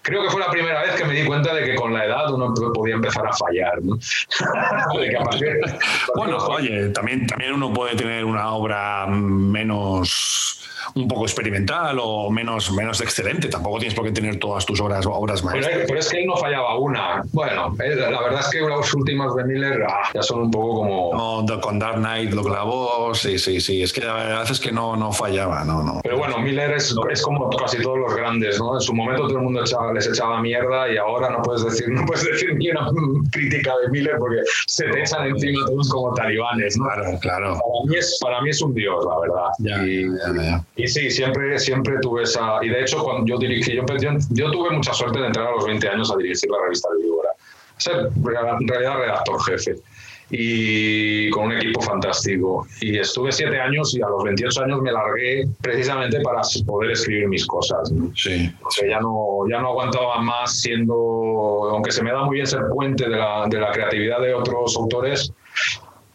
creo 0.03 0.21
que 0.23 0.29
fue 0.29 0.41
la 0.41 0.51
primera 0.51 0.81
vez 0.81 0.95
que 0.95 1.05
me 1.05 1.13
di 1.13 1.25
cuenta 1.25 1.55
de 1.55 1.63
que 1.63 1.75
con 1.75 1.93
la 1.93 2.05
edad 2.05 2.31
uno 2.31 2.53
podía 2.73 2.95
empezar 2.95 3.25
a 3.25 3.33
fallar. 3.33 3.81
¿no? 3.81 3.97
bueno, 6.15 6.37
oye, 6.37 6.89
también, 6.89 7.25
también 7.25 7.53
uno 7.53 7.73
puede 7.73 7.95
tener 7.95 8.25
una 8.25 8.51
obra 8.51 9.07
menos 9.07 10.59
un 10.95 11.07
poco 11.07 11.23
experimental 11.23 11.97
o 12.01 12.29
menos, 12.29 12.71
menos 12.71 13.01
excelente. 13.01 13.47
Tampoco 13.47 13.79
tienes 13.79 13.95
por 13.95 14.05
qué 14.05 14.11
tener 14.11 14.39
todas 14.39 14.65
tus 14.65 14.79
obras, 14.81 15.05
obras 15.05 15.43
maestras. 15.43 15.85
Pero, 15.87 15.99
es 15.99 16.09
que 16.09 16.21
él 16.21 16.27
no 16.27 16.37
fallaba 16.37 16.77
una. 16.77 17.23
Bueno, 17.31 17.75
eh, 17.83 17.95
la 17.95 18.21
verdad 18.21 18.39
es 18.39 18.49
que 18.49 18.61
las 18.61 18.93
últimas 18.93 19.35
de 19.35 19.43
Miller 19.45 19.85
ah, 19.87 20.09
ya 20.13 20.21
son 20.21 20.41
un 20.41 20.51
poco 20.51 20.75
como... 20.75 21.43
No, 21.45 21.61
con 21.61 21.79
Dark 21.79 21.97
Knight 21.97 22.31
lo 22.31 22.43
clavó, 22.43 23.13
sí, 23.13 23.37
sí, 23.37 23.59
sí. 23.59 23.83
Es 23.83 23.93
que 23.93 24.01
la 24.01 24.13
verdad 24.13 24.47
es 24.49 24.59
que 24.59 24.71
no, 24.71 24.95
no 24.95 25.11
fallaba, 25.11 25.63
no, 25.63 25.83
no. 25.83 25.99
Pero 26.03 26.17
bueno, 26.17 26.39
Miller 26.39 26.71
es, 26.71 26.95
es 27.11 27.21
como 27.21 27.49
casi 27.49 27.81
todos 27.81 27.99
los 27.99 28.15
grandes, 28.15 28.59
¿no? 28.59 28.75
En 28.75 28.81
su 28.81 28.93
momento 28.93 29.27
todo 29.27 29.37
el 29.37 29.43
mundo 29.43 29.63
les 29.93 30.07
echaba 30.07 30.41
mierda 30.41 30.91
y 30.91 30.97
ahora 30.97 31.29
no 31.29 31.41
puedes 31.41 31.63
decir, 31.63 31.89
no 31.89 32.05
puedes 32.05 32.25
decir 32.25 32.55
ni 32.55 32.69
una 32.69 32.89
crítica 33.31 33.73
de 33.83 33.89
Miller 33.89 34.15
porque 34.17 34.41
se 34.67 34.85
te 34.85 35.01
echan 35.01 35.27
encima 35.27 35.65
todos 35.65 35.89
como 35.89 36.13
talibanes, 36.13 36.77
¿no? 36.77 36.85
Claro, 36.85 37.19
claro. 37.19 37.47
Para 37.53 37.85
mí 37.87 37.95
es, 37.97 38.17
para 38.21 38.41
mí 38.41 38.49
es 38.49 38.61
un 38.61 38.73
dios, 38.73 39.05
la 39.05 39.19
verdad. 39.19 39.49
Ya, 39.59 39.77
ya, 39.85 40.43
ya. 40.43 40.65
Y 40.75 40.87
sí, 40.87 41.11
siempre, 41.11 41.59
siempre 41.59 41.97
tuve 42.01 42.23
esa. 42.23 42.63
Y 42.63 42.69
de 42.69 42.81
hecho, 42.81 43.03
cuando 43.03 43.25
yo 43.27 43.37
dirigí, 43.37 43.75
yo, 43.75 43.85
yo, 44.31 44.51
tuve 44.51 44.71
mucha 44.71 44.93
suerte 44.93 45.19
de 45.19 45.27
entrar 45.27 45.47
a 45.47 45.51
los 45.51 45.65
20 45.65 45.87
años 45.87 46.11
a 46.11 46.17
dirigir 46.17 46.49
la 46.49 46.57
revista 46.63 46.89
de 46.95 47.03
Víbora. 47.03 47.29
Ser 47.77 48.07
en 48.15 48.67
realidad 48.67 48.97
redactor 48.97 49.43
jefe 49.43 49.75
y 50.35 51.29
con 51.29 51.45
un 51.45 51.51
equipo 51.53 51.79
fantástico. 51.81 52.65
Y 52.81 52.97
estuve 52.97 53.31
siete 53.31 53.59
años 53.59 53.95
y 53.95 54.01
a 54.01 54.07
los 54.07 54.23
28 54.23 54.63
años 54.63 54.81
me 54.81 54.91
largué 54.91 55.47
precisamente 55.61 56.19
para 56.21 56.41
poder 56.65 56.91
escribir 56.91 57.27
mis 57.27 57.45
cosas. 57.45 57.91
Sí. 58.15 58.51
O 58.65 58.71
sea, 58.71 58.89
ya 58.89 58.99
no, 58.99 59.47
ya 59.49 59.61
no 59.61 59.69
aguantaba 59.69 60.19
más 60.21 60.59
siendo, 60.59 60.95
aunque 61.71 61.91
se 61.91 62.03
me 62.03 62.11
da 62.11 62.23
muy 62.23 62.35
bien 62.35 62.47
ser 62.47 62.61
puente 62.73 63.07
de 63.07 63.15
la, 63.15 63.45
de 63.47 63.59
la 63.59 63.71
creatividad 63.71 64.21
de 64.21 64.33
otros 64.33 64.75
autores, 64.75 65.31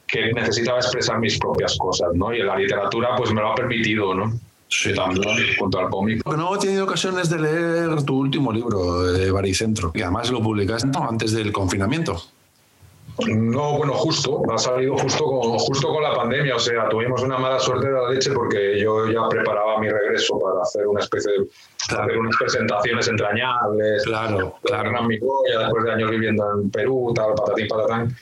que 0.09 0.33
necesitaba 0.33 0.79
expresar 0.79 1.21
mis 1.21 1.39
propias 1.39 1.77
cosas, 1.77 2.09
¿no? 2.15 2.33
Y 2.33 2.43
la 2.43 2.57
literatura 2.57 3.15
pues 3.17 3.33
me 3.33 3.41
lo 3.41 3.53
ha 3.53 3.55
permitido, 3.55 4.15
¿no? 4.15 4.33
Sí, 4.69 4.95
también, 4.95 5.25
junto 5.59 5.79
al 5.79 5.89
cómic. 5.89 6.23
no 6.27 6.55
he 6.55 6.59
tenido 6.59 6.85
ocasiones 6.85 7.31
de 7.31 7.39
leer 7.39 8.03
tu 8.05 8.19
último 8.19 8.53
libro, 8.53 9.03
de 9.03 9.31
Baricentro, 9.31 9.91
y 9.95 10.03
además 10.03 10.31
lo 10.31 10.43
publicaste 10.43 10.91
antes 10.99 11.33
del 11.33 11.53
confinamiento. 11.53 12.21
No, 13.27 13.79
bueno, 13.79 13.95
justo, 13.95 14.43
ha 14.53 14.59
salido 14.59 14.97
justo 14.97 15.25
con, 15.25 15.59
justo 15.59 15.89
con 15.89 16.03
la 16.03 16.15
pandemia, 16.15 16.55
o 16.55 16.59
sea, 16.59 16.89
tuvimos 16.89 17.21
una 17.23 17.37
mala 17.37 17.59
suerte 17.59 17.89
de 17.89 17.93
la 17.93 18.11
leche 18.11 18.31
porque 18.31 18.79
yo 18.79 19.11
ya 19.11 19.29
preparaba 19.29 19.81
mi 19.81 19.89
regreso 19.89 20.39
para 20.39 20.63
hacer 20.63 20.87
una 20.87 21.01
especie 21.01 21.33
de 21.33 21.49
hacer 21.89 22.17
unas 22.17 22.37
presentaciones 22.39 23.09
entrañables, 23.09 24.05
claro, 24.05 24.55
claro. 24.63 25.03
mi 25.03 25.19
después 25.19 25.85
de 25.85 25.93
años 25.93 26.11
viviendo 26.11 26.45
en 26.61 26.71
Perú, 26.71 27.13
tal, 27.15 27.35
patatín, 27.35 27.67
patatán. 27.67 28.17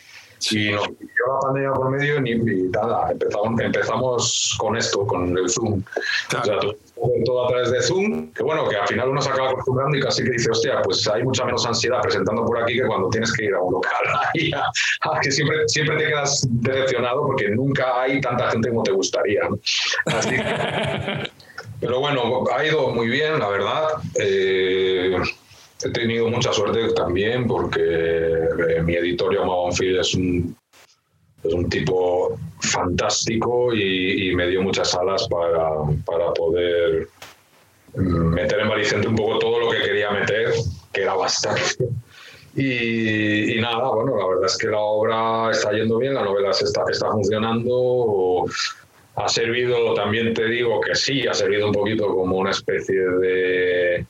Y 0.51 0.71
nos 0.71 0.89
pilló 0.89 1.27
la 1.35 1.41
pandemia 1.41 1.73
por 1.73 1.91
medio 1.91 2.25
y, 2.25 2.69
nada, 2.69 3.11
empezamos, 3.11 3.61
empezamos 3.61 4.57
con 4.59 4.77
esto, 4.77 5.07
con 5.07 5.37
el 5.37 5.49
Zoom. 5.49 5.83
O 5.83 6.45
sea, 6.45 6.59
todo 7.25 7.45
a 7.45 7.49
través 7.49 7.71
de 7.71 7.83
Zoom, 7.83 8.33
que 8.33 8.43
bueno, 8.43 8.69
que 8.69 8.77
al 8.77 8.87
final 8.87 9.09
uno 9.09 9.21
se 9.21 9.31
acaba 9.31 9.51
acostumbrando 9.51 9.97
y 9.97 10.01
casi 10.01 10.25
que 10.25 10.31
dice, 10.31 10.51
hostia, 10.51 10.81
pues 10.83 11.07
hay 11.09 11.23
mucha 11.23 11.45
menos 11.45 11.67
ansiedad 11.67 12.01
presentando 12.03 12.45
por 12.45 12.63
aquí 12.63 12.75
que 12.75 12.87
cuando 12.87 13.09
tienes 13.09 13.33
que 13.33 13.47
ir 13.47 13.55
a 13.55 13.61
un 13.61 13.75
local. 13.75 13.93
que 15.23 15.31
siempre, 15.31 15.69
siempre 15.69 15.97
te 15.97 16.07
quedas 16.07 16.47
decepcionado 16.49 17.27
porque 17.27 17.51
nunca 17.51 18.01
hay 18.01 18.21
tanta 18.21 18.51
gente 18.51 18.69
como 18.69 18.83
te 18.83 18.93
gustaría. 18.93 19.43
pero 21.81 22.01
bueno, 22.01 22.45
ha 22.55 22.65
ido 22.65 22.91
muy 22.91 23.09
bien, 23.09 23.39
la 23.39 23.49
verdad. 23.49 23.89
Eh, 24.19 25.19
he 25.85 25.91
tenido 25.91 26.29
mucha 26.29 26.53
suerte 26.53 26.93
también 26.95 27.47
porque 27.47 27.81
eh, 27.81 28.83
mi 28.83 28.95
editorio 28.95 29.45
Magonfil 29.45 29.99
es 29.99 30.15
un, 30.15 30.57
es 31.43 31.53
un 31.53 31.69
tipo 31.69 32.39
fantástico 32.61 33.75
y, 33.75 34.35
me 34.35 34.49
dio 34.49 34.63
muchas 34.63 34.95
alas 34.95 35.29
para, 35.29 35.71
para 36.05 36.33
poder 36.33 37.09
meter 37.95 38.61
en 38.61 38.69
Baricente 38.69 39.09
un 39.09 39.17
poco 39.17 39.39
todo 39.39 39.61
lo 39.61 39.71
que 39.71 39.83
quería 39.83 40.11
meter, 40.11 40.53
que 40.93 41.03
era 41.03 41.15
bastante. 41.15 41.63
Y, 42.59 43.61
nada, 43.61 43.91
bueno, 43.91 44.17
la 44.17 44.27
verdad 44.29 44.47
es 44.47 44.57
que 44.57 44.69
la 44.69 44.79
obra 44.79 45.51
está 45.51 45.73
yendo 45.73 45.99
bien, 45.99 46.15
la 46.15 46.25
novela 46.25 46.53
está, 46.53 46.85
está 46.91 47.11
funcionando. 47.11 48.47
Ha 49.17 49.29
servido, 49.29 49.93
también 49.93 50.33
te 50.33 50.47
digo 50.47 50.81
que 50.81 50.95
sí, 50.95 51.27
ha 51.27 51.35
servido 51.35 51.67
un 51.67 51.73
poquito 51.73 52.07
como 52.07 52.39
una 52.39 52.53
especie 52.53 52.97
de, 52.97 54.07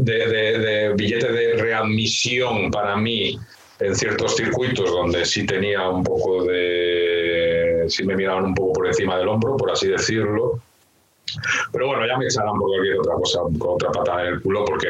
de, 0.00 0.28
de 0.28 0.94
billete 0.94 1.32
de 1.32 1.54
readmisión 1.54 2.70
para 2.70 2.96
mí 2.96 3.38
en 3.80 3.94
ciertos 3.94 4.36
circuitos 4.36 4.90
donde 4.90 5.24
sí 5.24 5.46
tenía 5.46 5.88
un 5.88 6.02
poco 6.02 6.44
de. 6.44 7.84
sí 7.88 8.04
me 8.04 8.16
miraban 8.16 8.46
un 8.46 8.54
poco 8.54 8.74
por 8.74 8.86
encima 8.86 9.16
del 9.18 9.28
hombro, 9.28 9.56
por 9.56 9.70
así 9.70 9.88
decirlo. 9.88 10.60
Pero 11.72 11.88
bueno, 11.88 12.06
ya 12.06 12.16
me 12.16 12.24
echarán 12.24 12.58
por 12.58 12.68
cualquier 12.68 12.98
otra 12.98 13.14
cosa, 13.14 13.40
con 13.58 13.74
otra 13.74 13.90
patada 13.90 14.22
en 14.22 14.34
el 14.34 14.42
culo, 14.42 14.64
porque 14.64 14.88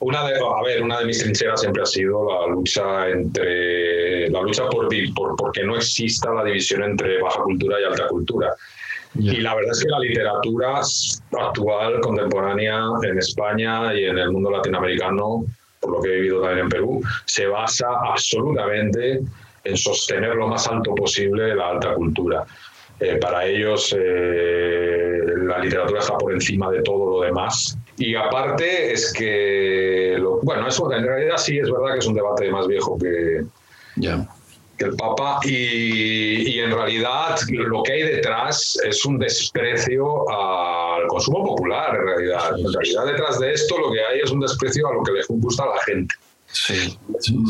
una 0.00 0.26
de, 0.26 0.34
a 0.36 0.62
ver, 0.64 0.82
una 0.82 0.98
de 0.98 1.04
mis 1.04 1.18
trincheras 1.18 1.60
siempre 1.60 1.82
ha 1.82 1.86
sido 1.86 2.26
la 2.26 2.46
lucha 2.46 3.08
entre 3.10 4.30
la 4.30 4.40
lucha 4.40 4.66
por, 4.68 4.88
por 5.14 5.36
porque 5.36 5.62
no 5.62 5.76
exista 5.76 6.32
la 6.32 6.44
división 6.44 6.82
entre 6.82 7.20
baja 7.20 7.42
cultura 7.42 7.80
y 7.80 7.84
alta 7.84 8.08
cultura. 8.08 8.54
Y 9.16 9.40
la 9.40 9.54
verdad 9.54 9.72
es 9.72 9.84
que 9.84 9.90
la 9.90 9.98
literatura 10.00 10.80
actual, 11.32 12.00
contemporánea 12.00 12.82
en 13.02 13.18
España 13.18 13.94
y 13.94 14.04
en 14.06 14.18
el 14.18 14.32
mundo 14.32 14.50
latinoamericano 14.50 15.44
por 15.84 15.92
lo 15.92 16.02
que 16.02 16.08
he 16.08 16.16
vivido 16.16 16.40
también 16.40 16.60
en 16.60 16.68
Perú, 16.68 17.02
se 17.26 17.46
basa 17.46 17.86
absolutamente 18.04 19.20
en 19.64 19.76
sostener 19.76 20.34
lo 20.34 20.48
más 20.48 20.66
alto 20.66 20.94
posible 20.94 21.54
la 21.54 21.70
alta 21.70 21.94
cultura. 21.94 22.44
Eh, 23.00 23.18
para 23.20 23.44
ellos 23.44 23.94
eh, 23.98 25.18
la 25.42 25.58
literatura 25.58 26.00
está 26.00 26.16
por 26.16 26.32
encima 26.32 26.70
de 26.70 26.82
todo 26.82 27.18
lo 27.18 27.26
demás. 27.26 27.76
Y 27.96 28.14
aparte 28.14 28.92
es 28.92 29.12
que, 29.12 30.18
bueno, 30.42 30.66
eso 30.66 30.90
en 30.92 31.04
realidad 31.04 31.36
sí 31.36 31.58
es 31.58 31.70
verdad 31.70 31.94
que 31.94 31.98
es 31.98 32.06
un 32.06 32.14
debate 32.14 32.50
más 32.50 32.66
viejo 32.66 32.98
que, 32.98 33.44
que 34.78 34.86
el 34.86 34.96
Papa 34.96 35.40
y, 35.44 36.58
en 36.58 36.70
realidad 36.70 37.36
lo 37.48 37.82
que 37.82 37.92
hay 37.92 38.02
detrás 38.02 38.78
es 38.84 39.04
un 39.04 39.18
desprecio 39.18 40.28
al 40.30 41.06
consumo 41.06 41.44
popular 41.44 41.96
en 41.96 42.06
realidad. 42.06 42.58
En 42.58 42.72
realidad 42.72 43.06
detrás 43.06 43.38
de 43.38 43.52
esto 43.52 43.78
lo 43.78 43.92
que 43.92 44.00
hay 44.00 44.20
es 44.20 44.30
un 44.30 44.40
desprecio 44.40 44.88
a 44.88 44.94
lo 44.94 45.02
que 45.02 45.12
les 45.12 45.26
gusta 45.28 45.64
a 45.64 45.66
la 45.66 45.80
gente. 45.86 46.14
Sí. 46.46 46.96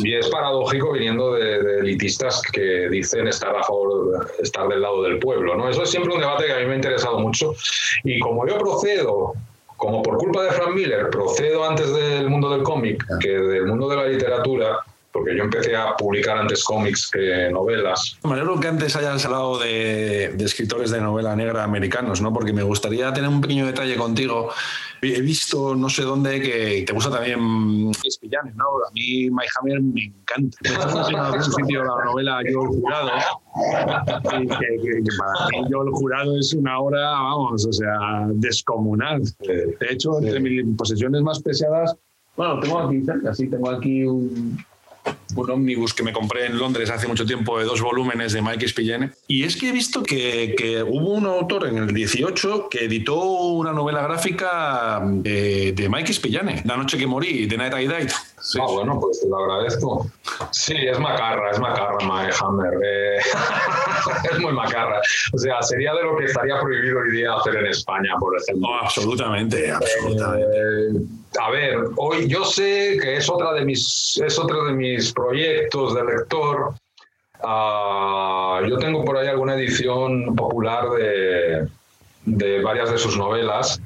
Y 0.03 0.15
es 0.15 0.29
paradójico 0.31 0.93
viniendo 0.93 1.35
de, 1.35 1.79
elitistas 1.81 2.41
que 2.53 2.89
dicen 2.89 3.29
estar 3.29 3.55
a 3.55 3.63
favor, 3.63 4.27
estar 4.41 4.67
del 4.69 4.81
lado 4.81 5.03
del 5.03 5.19
pueblo. 5.19 5.57
¿no? 5.57 5.69
Eso 5.69 5.83
es 5.83 5.91
siempre 5.91 6.15
un 6.15 6.21
debate 6.21 6.47
que 6.47 6.53
a 6.53 6.59
mí 6.59 6.67
me 6.67 6.73
ha 6.73 6.77
interesado 6.77 7.19
mucho. 7.19 7.55
Y 8.03 8.19
como 8.21 8.47
yo 8.47 8.59
procedo, 8.59 9.35
como 9.77 10.03
por 10.03 10.17
culpa 10.17 10.45
de 10.45 10.53
Frank 10.53 10.75
Miller, 10.75 11.11
procedo 11.11 11.65
antes 11.65 11.93
del 11.93 12.31
mundo 12.31 12.49
del 12.51 12.63
cómic 12.63 13.05
que 13.21 13.29
del 13.29 13.67
mundo 13.67 13.89
de 13.89 13.97
la 13.97 14.07
literatura, 14.07 14.79
porque 15.15 15.37
yo 15.37 15.45
empecé 15.45 15.77
a 15.77 15.95
publicar 15.97 16.37
antes 16.37 16.65
cómics 16.65 17.09
que 17.09 17.49
novelas. 17.49 18.19
Me 18.25 18.33
alegro 18.33 18.59
que 18.59 18.67
antes 18.67 18.97
hayas 18.97 19.25
hablado 19.25 19.61
de, 19.61 20.35
escritores 20.41 20.91
de 20.91 21.01
novela 21.01 21.37
negra 21.37 21.63
americanos, 21.63 22.21
¿no? 22.21 22.33
porque 22.33 22.53
me 22.53 22.65
gustaría 22.65 23.13
tener 23.13 23.31
un 23.31 23.41
pequeño 23.41 23.65
detalle 23.65 23.95
contigo. 23.95 24.51
He 25.01 25.21
visto, 25.21 25.77
no 25.77 25.89
sé 25.89 26.03
dónde, 26.03 26.41
que 26.41 26.83
te 26.85 26.93
gusta 26.93 27.11
también 27.11 27.93
Espillane, 28.03 28.53
¿no? 28.57 28.65
A 28.65 28.91
mí 28.93 29.31
Mike 29.31 29.51
Hammer 29.61 29.83
me 29.83 30.05
encanta. 30.05 30.59
en 31.11 31.17
algún 31.17 31.45
sitio 31.45 31.85
la 31.85 32.05
novela 32.07 32.41
Yo 32.51 32.63
el 32.63 32.69
Jurado, 32.69 33.11
y 34.41 34.47
que, 34.49 35.11
para 35.17 35.47
mí 35.51 35.69
Yo 35.71 35.83
el 35.83 35.91
Jurado 35.91 36.39
es 36.39 36.55
una 36.55 36.81
obra, 36.81 37.11
vamos, 37.11 37.65
o 37.67 37.73
sea, 37.73 38.27
descomunal. 38.31 39.23
De 39.39 39.87
hecho, 39.91 40.19
entre 40.19 40.41
mis 40.41 40.77
posesiones 40.77 41.23
más 41.23 41.41
preciadas, 41.41 41.95
bueno, 42.37 42.59
tengo 42.59 42.81
aquí 42.81 43.01
cerca, 43.03 43.33
sí, 43.33 43.47
tengo 43.49 43.71
aquí 43.71 44.05
un, 44.05 44.57
un 45.37 45.51
ómnibus 45.51 45.95
que 45.95 46.03
me 46.03 46.13
compré 46.13 46.47
en 46.47 46.59
Londres 46.59 46.91
hace 46.91 47.07
mucho 47.07 47.27
tiempo 47.27 47.59
de 47.59 47.65
dos 47.65 47.81
volúmenes 47.81 48.33
de 48.33 48.43
Mike 48.43 48.69
Spillane. 48.69 49.11
Y 49.27 49.45
es 49.45 49.57
que 49.57 49.69
he 49.69 49.73
visto 49.73 50.03
que, 50.03 50.55
que, 50.57 50.83
hubo 50.83 51.13
un 51.13 51.27
autor 51.27 51.67
en 51.67 51.79
el 51.79 51.93
18 51.93 52.69
que 52.69 52.85
editó 52.85 53.21
una 53.23 53.73
novela 53.73 54.03
gráfica 54.03 55.01
de, 55.05 55.73
de 55.73 55.89
Mike 55.89 56.13
Spillane, 56.13 56.63
La 56.65 56.77
noche 56.77 56.99
que 56.99 57.07
morí, 57.07 57.47
The 57.47 57.57
Night 57.57 57.75
I 57.75 57.87
Died. 57.87 58.11
Ah, 58.61 58.67
bueno, 58.69 59.01
pues 59.01 59.21
te 59.21 59.29
lo 59.29 59.39
agradezco. 59.39 60.07
Sí, 60.51 60.75
es 60.77 60.99
macarra, 61.01 61.51
es 61.51 61.59
macarra, 61.59 61.97
Mike 62.01 62.37
Hammer. 62.41 62.75
Eh, 62.85 63.19
es 64.33 64.39
muy 64.39 64.53
macarra. 64.53 65.01
O 65.33 65.39
sea, 65.39 65.63
sería 65.63 65.95
de 65.95 66.03
lo 66.03 66.17
que 66.17 66.27
estaría 66.27 66.61
prohibido 66.61 67.01
hoy 67.01 67.13
día 67.13 67.35
hacer 67.35 67.57
en 67.57 67.67
España, 67.67 68.15
por 68.21 68.37
ejemplo. 68.39 68.69
absolutamente, 68.83 69.71
absolutamente. 69.71 70.59
Eh, 70.59 71.24
a 71.41 71.51
ver, 71.51 71.77
hoy 71.97 72.29
yo 72.29 72.45
sé 72.45 72.99
que 73.01 73.17
es 73.17 73.29
otra 73.29 73.53
de 73.53 73.65
mis, 73.65 74.21
es 74.25 74.39
otro 74.39 74.65
de 74.65 74.73
mis 74.73 75.13
proyectos 75.13 75.95
de 75.95 76.05
lector. 76.05 76.75
Ah, 77.43 78.61
yo 78.69 78.79
tengo 78.79 79.05
por 79.05 79.19
ahí 79.19 79.29
alguna 79.29 79.55
edición 79.55 80.35
popular 80.35 80.91
de, 80.91 81.69
de, 82.25 82.63
varias 82.63 82.91
de 82.91 82.99
sus 82.99 83.17
novelas 83.19 83.81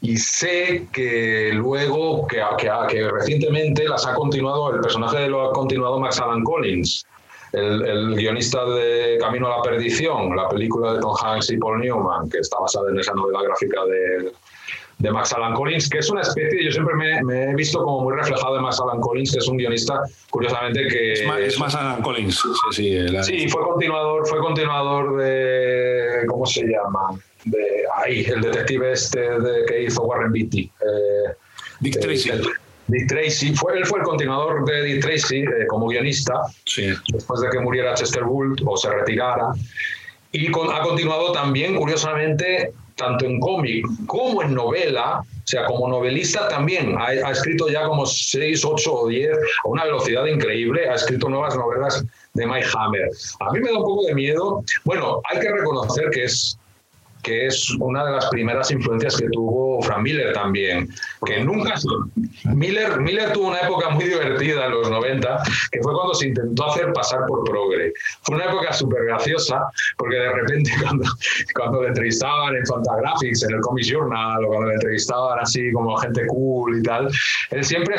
y 0.00 0.16
sé 0.16 0.86
que 0.92 1.50
luego, 1.54 2.26
que, 2.26 2.42
que, 2.58 2.70
que, 2.88 3.10
recientemente 3.10 3.88
las 3.88 4.06
ha 4.06 4.14
continuado, 4.14 4.74
el 4.74 4.80
personaje 4.80 5.28
lo 5.28 5.48
ha 5.48 5.52
continuado 5.52 5.98
Max 5.98 6.20
Alan 6.20 6.44
Collins, 6.44 7.06
el, 7.52 7.84
el, 7.84 8.14
guionista 8.14 8.64
de 8.66 9.18
Camino 9.20 9.46
a 9.46 9.58
la 9.58 9.62
Perdición, 9.62 10.36
la 10.36 10.48
película 10.48 10.94
de 10.94 11.00
Tom 11.00 11.14
Hanks 11.22 11.50
y 11.50 11.58
Paul 11.58 11.80
Newman, 11.80 12.28
que 12.28 12.38
está 12.38 12.58
basada 12.58 12.90
en 12.90 12.98
esa 12.98 13.14
novela 13.14 13.42
gráfica 13.42 13.84
de 13.84 14.32
de 14.98 15.10
Max 15.10 15.32
Alan 15.32 15.54
Collins, 15.54 15.88
que 15.88 15.98
es 15.98 16.10
una 16.10 16.22
especie, 16.22 16.64
yo 16.64 16.70
siempre 16.70 16.94
me, 16.94 17.50
he 17.50 17.54
visto 17.54 17.82
como 17.82 18.02
muy 18.02 18.14
reflejado 18.14 18.54
de 18.54 18.60
Max 18.60 18.80
Alan 18.80 19.00
Collins, 19.00 19.32
que 19.32 19.38
es 19.38 19.48
un 19.48 19.56
guionista, 19.56 20.02
curiosamente, 20.30 20.86
que... 20.88 21.12
Es, 21.12 21.58
Max 21.58 21.74
Alan 21.74 22.02
Collins, 22.02 22.40
sí, 22.70 23.06
sí. 23.06 23.22
Sí, 23.22 23.48
fue 23.48 23.62
continuador, 23.62 24.26
fue 24.26 24.38
continuador 24.38 25.16
de... 25.16 26.26
¿Cómo 26.28 26.46
se 26.46 26.62
llama? 26.62 27.18
De, 27.44 27.84
ahí, 27.96 28.24
el 28.24 28.40
detective 28.40 28.92
este 28.92 29.20
de, 29.20 29.64
que 29.66 29.82
hizo 29.84 30.02
Warren 30.02 30.32
Beatty. 30.32 30.62
Eh, 30.62 31.34
Dick 31.80 32.00
Tracy. 32.00 32.30
Dick 32.86 33.08
Tracy, 33.08 33.54
fue, 33.54 33.78
él 33.78 33.86
fue 33.86 34.00
el 34.00 34.04
continuador 34.04 34.64
de 34.64 34.82
Dick 34.82 35.02
Tracy 35.02 35.38
eh, 35.38 35.66
como 35.68 35.88
guionista, 35.88 36.42
sí. 36.64 36.92
después 37.08 37.40
de 37.40 37.48
que 37.50 37.58
muriera 37.58 37.94
Chester 37.94 38.24
Gould 38.24 38.62
o 38.66 38.76
se 38.76 38.90
retirara. 38.90 39.52
Y 40.32 40.48
ha 40.48 40.82
continuado 40.82 41.32
también, 41.32 41.76
curiosamente, 41.76 42.72
tanto 42.96 43.26
en 43.26 43.40
cómic 43.40 43.84
como 44.06 44.42
en 44.42 44.54
novela, 44.54 45.20
o 45.20 45.46
sea, 45.46 45.64
como 45.66 45.88
novelista 45.88 46.48
también, 46.48 46.96
ha, 46.98 47.30
escrito 47.30 47.68
ya 47.68 47.86
como 47.86 48.06
6, 48.06 48.64
8 48.64 48.94
o 48.94 49.08
10 49.08 49.36
a 49.64 49.68
una 49.68 49.84
velocidad 49.84 50.26
increíble, 50.26 50.88
ha 50.88 50.94
escrito 50.94 51.28
nuevas 51.28 51.56
novelas 51.56 52.04
de 52.34 52.46
Mike 52.46 52.66
Hammer. 52.76 53.10
A 53.40 53.52
mí 53.52 53.60
me 53.60 53.70
da 53.70 53.78
un 53.78 53.84
poco 53.84 54.06
de 54.06 54.14
miedo. 54.14 54.62
Bueno, 54.84 55.20
hay 55.30 55.40
que 55.40 55.50
reconocer 55.50 56.10
que 56.10 56.24
es 56.24 56.58
que 57.24 57.46
es 57.46 57.70
una 57.80 58.04
de 58.04 58.12
las 58.12 58.26
primeras 58.28 58.70
influencias 58.70 59.16
que 59.16 59.28
tuvo 59.30 59.73
Frank 59.82 60.02
Miller 60.02 60.32
también, 60.32 60.88
que 61.24 61.40
nunca... 61.42 61.74
Miller, 62.44 63.00
Miller 63.00 63.32
tuvo 63.32 63.48
una 63.48 63.60
época 63.60 63.90
muy 63.90 64.04
divertida 64.04 64.66
en 64.66 64.72
los 64.72 64.90
90, 64.90 65.42
que 65.72 65.80
fue 65.82 65.92
cuando 65.94 66.14
se 66.14 66.28
intentó 66.28 66.70
hacer 66.70 66.92
pasar 66.92 67.20
por 67.26 67.44
progre. 67.44 67.92
Fue 68.22 68.36
una 68.36 68.44
época 68.46 68.72
súper 68.72 69.04
graciosa, 69.06 69.60
porque 69.96 70.16
de 70.16 70.32
repente 70.32 70.70
cuando, 70.82 71.04
cuando 71.54 71.82
le 71.82 71.88
entrevistaban 71.88 72.56
en 72.56 72.66
Fantagraphics, 72.66 73.42
en 73.44 73.54
el 73.54 73.60
Comic 73.60 73.84
Journal, 73.84 74.44
o 74.44 74.48
cuando 74.48 74.68
le 74.68 74.74
entrevistaban 74.74 75.38
así 75.40 75.72
como 75.72 75.96
gente 75.96 76.26
cool 76.26 76.78
y 76.78 76.82
tal, 76.82 77.10
él 77.50 77.64
siempre, 77.64 77.96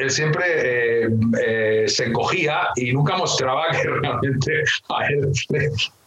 él 0.00 0.10
siempre 0.10 0.44
eh, 0.46 1.08
eh, 1.44 1.84
se 1.88 2.06
encogía 2.06 2.68
y 2.76 2.92
nunca 2.92 3.16
mostraba 3.16 3.64
que 3.70 3.88
realmente 3.88 4.62
a 4.88 5.06
él 5.06 5.32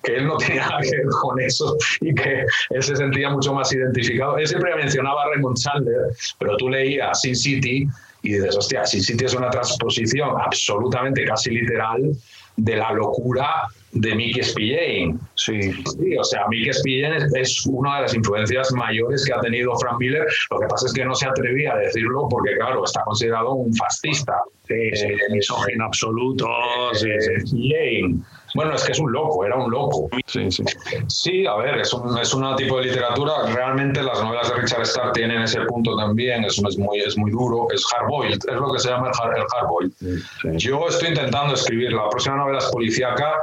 que 0.04 0.16
él 0.16 0.28
no 0.28 0.38
tenía 0.38 0.68
nada 0.68 0.82
que 0.82 0.98
ver 0.98 1.06
con 1.22 1.40
eso 1.40 1.78
y 2.02 2.14
que 2.16 2.44
él 2.72 2.84
se 2.84 2.96
sentía 2.96 3.30
mucho 3.30 3.54
más 3.54 3.72
identificado. 3.74 4.38
Él 4.38 4.48
siempre 4.48 4.72
mencionaba 4.82 5.30
Raymond 5.30 5.58
Chandler, 5.58 6.08
pero 6.40 6.58
tú 6.58 6.70
leías 6.70 7.22
Sin 7.22 7.36
City 7.36 7.88
y 8.24 8.34
dices, 8.34 8.56
hostia, 8.58 8.86
Sin 8.86 9.02
City 9.02 9.26
es 9.26 9.34
una 9.34 9.50
transposición 9.50 10.30
absolutamente 10.40 11.26
casi 11.26 11.52
literal 11.52 12.12
de 12.58 12.76
la 12.76 12.92
locura 12.92 13.68
de 13.94 14.16
Mickey 14.16 14.44
Spillane. 14.44 15.18
Sí. 15.36 15.62
sí. 15.62 16.18
O 16.18 16.24
sea, 16.24 16.48
Mickey 16.50 16.74
Spillane 16.74 17.26
es, 17.36 17.66
una 17.66 17.98
de 17.98 18.02
las 18.04 18.14
influencias 18.14 18.72
mayores 18.74 19.26
que 19.26 19.34
ha 19.34 19.40
tenido 19.40 19.76
Frank 19.78 20.00
Miller. 20.00 20.26
Lo 20.52 20.60
que 20.60 20.68
pasa 20.68 20.86
es 20.86 20.94
que 20.94 21.04
no 21.04 21.16
se 21.16 21.28
atrevía 21.28 21.74
a 21.74 21.78
decirlo 21.78 22.28
porque, 22.30 22.56
claro, 22.56 22.84
está 22.84 23.04
considerado 23.04 23.54
un 23.54 23.74
fascista. 23.76 24.42
Sí, 24.68 24.90
sí, 24.94 25.08
misógino 25.32 25.86
absoluto. 25.86 26.48
sí, 26.94 27.10
Spillane 27.48 28.22
bueno, 28.54 28.76
es 28.76 28.84
que 28.84 28.92
es 28.92 29.00
un 29.00 29.12
loco, 29.12 29.46
era 29.46 29.56
un 29.56 29.72
loco. 29.72 30.10
Sí, 30.26 30.52
sí. 30.52 30.64
Sí, 31.08 31.46
a 31.46 31.56
ver, 31.56 31.80
es 31.80 31.94
un, 31.94 32.18
es 32.18 32.34
un 32.34 32.56
tipo 32.56 32.78
de 32.78 32.86
literatura. 32.86 33.44
Realmente 33.54 34.02
las 34.02 34.22
novelas 34.22 34.50
de 34.50 34.56
Richard 34.56 34.82
Starr 34.82 35.14
tienen 35.14 35.42
ese 35.42 35.62
punto 35.62 35.96
también. 35.96 36.44
Es, 36.44 36.58
es, 36.58 36.78
muy, 36.78 37.00
es 37.00 37.18
muy 37.18 37.32
duro, 37.32 37.68
es 37.74 37.86
hardboiled, 37.86 38.40
es 38.48 38.56
lo 38.56 38.72
que 38.72 38.80
se 38.80 38.90
llama 38.90 39.10
el, 39.10 39.14
hard, 39.20 39.38
el 39.38 39.46
hardboiled. 39.48 40.58
Yo 40.58 40.88
estoy 40.88 41.10
intentando 41.10 41.54
escribir. 41.54 41.94
La 41.94 42.10
próxima 42.10 42.38
novela 42.38 42.60
es 42.60 42.66
policíaca 42.66 43.36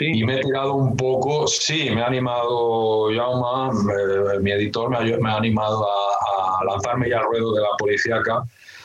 y 0.00 0.24
me 0.24 0.36
he 0.36 0.40
tirado 0.42 0.74
un 0.74 0.96
poco. 0.96 1.46
Sí, 1.46 1.90
me 1.90 2.02
ha 2.02 2.06
animado 2.06 3.08
Jauma, 3.14 3.70
eh, 3.72 4.38
mi 4.40 4.52
editor, 4.52 4.90
me 4.90 4.96
ha, 4.96 5.00
me 5.18 5.30
ha 5.30 5.36
animado 5.36 5.86
a, 5.86 6.60
a 6.60 6.64
lanzarme 6.64 7.08
ya 7.08 7.18
al 7.18 7.24
ruedo 7.24 7.54
de 7.54 7.60
la 7.60 7.68
policíaca 7.78 8.42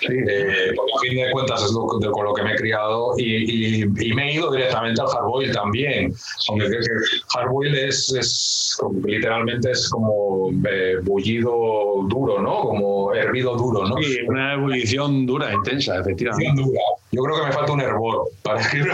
eh, 0.10 0.74
porque 0.76 0.92
a 0.94 1.00
fin 1.02 1.16
de 1.24 1.32
cuentas 1.32 1.64
es 1.64 1.72
con 1.72 2.26
lo 2.26 2.34
que 2.34 2.44
me 2.44 2.54
he 2.54 2.56
criado 2.56 3.14
y, 3.18 3.86
me 4.16 4.30
he 4.30 4.34
ido 4.34 4.52
directamente 4.52 5.02
al 5.02 5.08
hardboil 5.08 5.52
también. 5.52 6.14
Aunque 6.50 6.68
hardboil 7.36 7.76
es, 7.76 8.14
es, 8.14 8.78
literalmente 9.04 9.72
es 9.72 9.90
como 9.90 10.52
eh, 10.70 10.98
bullido 11.04 12.06
duro, 12.08 12.42
¿no? 12.42 12.62
Como 12.62 13.14
hervido 13.14 13.56
duro, 13.56 13.88
¿no? 13.88 13.96
Sí, 14.02 14.18
una 14.28 14.54
ebullición 14.54 15.26
dura, 15.26 15.54
intensa, 15.54 16.00
efectivamente. 16.00 16.62
Dura. 16.62 16.80
Yo 17.12 17.22
creo 17.24 17.38
que 17.38 17.48
me 17.48 17.52
falta 17.52 17.74
un 17.74 17.82
hervor 17.82 18.30
para 18.42 18.62
escribir 18.62 18.94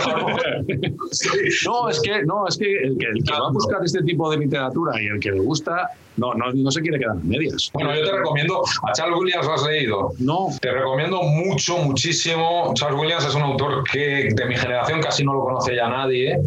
No, 1.65 1.89
es 1.89 1.99
que, 2.01 2.23
no, 2.23 2.47
es 2.47 2.57
que 2.57 2.65
el 2.65 2.97
que, 2.97 3.05
el 3.05 3.23
que 3.23 3.31
va 3.31 3.47
a 3.47 3.51
buscar 3.51 3.83
este 3.83 4.01
tipo 4.03 4.29
de 4.31 4.37
literatura 4.37 5.01
y 5.01 5.07
el 5.07 5.19
que 5.19 5.31
le 5.31 5.39
gusta 5.39 5.91
no, 6.17 6.33
no, 6.33 6.51
no 6.51 6.71
se 6.71 6.81
quiere 6.81 6.97
quedar 6.97 7.15
en 7.15 7.29
medias. 7.29 7.69
Bueno, 7.73 7.95
yo 7.95 8.03
te 8.03 8.11
recomiendo, 8.11 8.63
a 8.87 8.91
Charles 8.93 9.19
Williams 9.19 9.45
lo 9.45 9.53
has 9.53 9.63
leído. 9.67 10.13
No. 10.17 10.47
Te 10.59 10.71
recomiendo 10.71 11.21
mucho, 11.21 11.77
muchísimo. 11.77 12.71
Charles 12.73 12.99
Williams 12.99 13.25
es 13.25 13.35
un 13.35 13.43
autor 13.43 13.83
que 13.83 14.29
de 14.33 14.45
mi 14.45 14.55
generación 14.55 14.99
casi 14.99 15.23
no 15.23 15.35
lo 15.35 15.41
conoce 15.41 15.75
ya 15.75 15.87
nadie. 15.87 16.39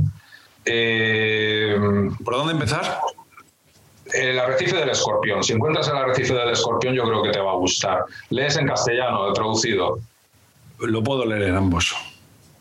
Eh, 0.64 1.78
¿Por 2.24 2.35
dónde 2.35 2.52
empezar? 2.54 3.00
El 4.12 4.40
arrecife 4.40 4.76
del 4.76 4.88
escorpión. 4.88 5.44
Si 5.44 5.52
encuentras 5.52 5.88
el 5.88 5.96
arrecife 5.96 6.35
del 6.35 6.50
escorpión, 6.50 6.94
yo 6.94 7.04
creo 7.04 7.22
que 7.22 7.30
te 7.30 7.38
va 7.38 7.52
a 7.52 7.56
gustar. 7.56 8.04
Lees 8.30 8.56
en 8.56 8.66
castellano, 8.66 9.33
traducido. 9.33 10.00
Lo 10.83 11.03
puedo 11.03 11.25
leer 11.25 11.43
en 11.43 11.57
ambos. 11.57 11.95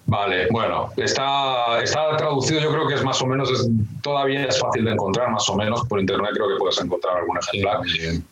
Vale, 0.09 0.47
bueno, 0.49 0.89
está, 0.97 1.83
está 1.83 2.17
traducido, 2.17 2.59
yo 2.59 2.71
creo 2.71 2.87
que 2.87 2.95
es 2.95 3.03
más 3.03 3.21
o 3.21 3.27
menos, 3.27 3.69
todavía 4.01 4.45
es 4.45 4.59
fácil 4.59 4.85
de 4.85 4.93
encontrar, 4.93 5.29
más 5.29 5.47
o 5.49 5.55
menos, 5.55 5.85
por 5.87 5.99
internet 5.99 6.31
creo 6.33 6.47
que 6.47 6.55
puedes 6.55 6.81
encontrar 6.81 7.17
algún 7.17 7.37
ejemplar. 7.37 7.81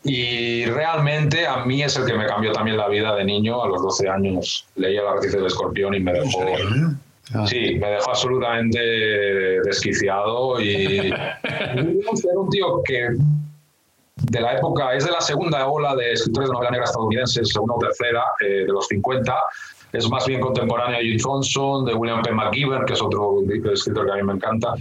y 0.03 0.65
realmente 0.65 1.45
a 1.45 1.65
mí 1.65 1.83
es 1.83 1.95
el 1.95 2.05
que 2.07 2.15
me 2.15 2.25
cambió 2.25 2.51
también 2.51 2.77
la 2.77 2.87
vida 2.87 3.13
de 3.15 3.25
niño, 3.25 3.61
a 3.61 3.67
los 3.67 3.79
12 3.83 4.09
años 4.09 4.65
leía 4.75 5.03
La 5.03 5.11
arrecife 5.11 5.37
del 5.37 5.45
escorpión 5.45 5.93
y 5.93 5.99
me 5.99 6.13
dejó... 6.13 6.45
Ah. 7.33 7.45
Sí, 7.45 7.75
me 7.75 7.87
dejó 7.89 8.09
absolutamente 8.09 8.79
desquiciado 9.65 10.61
y 10.61 11.09
era 11.43 12.39
un 12.39 12.49
tío 12.49 12.81
que 12.85 13.09
de 14.23 14.41
la 14.41 14.57
época, 14.57 14.93
es 14.95 15.05
de 15.05 15.11
la 15.11 15.21
segunda 15.21 15.67
ola 15.67 15.95
de 15.95 16.13
escritores 16.13 16.49
de 16.49 16.53
novela 16.53 16.71
negra 16.71 16.85
estadounidenses, 16.85 17.49
segunda 17.49 17.75
o 17.75 17.79
tercera, 17.79 18.23
eh, 18.41 18.65
de 18.65 18.67
los 18.67 18.87
50, 18.87 19.35
es 19.97 20.09
más 20.09 20.25
bien 20.27 20.39
contemporáneo 20.39 20.99
de 20.99 21.05
Jim 21.05 21.17
Thompson, 21.17 21.85
de 21.85 21.93
William 21.93 22.21
P. 22.21 22.31
McGiver, 22.31 22.85
que 22.85 22.93
es 22.93 23.01
otro 23.01 23.41
escritor 23.73 24.05
que 24.05 24.11
a 24.11 24.15
mí 24.15 24.23
me 24.23 24.33
encanta. 24.33 24.75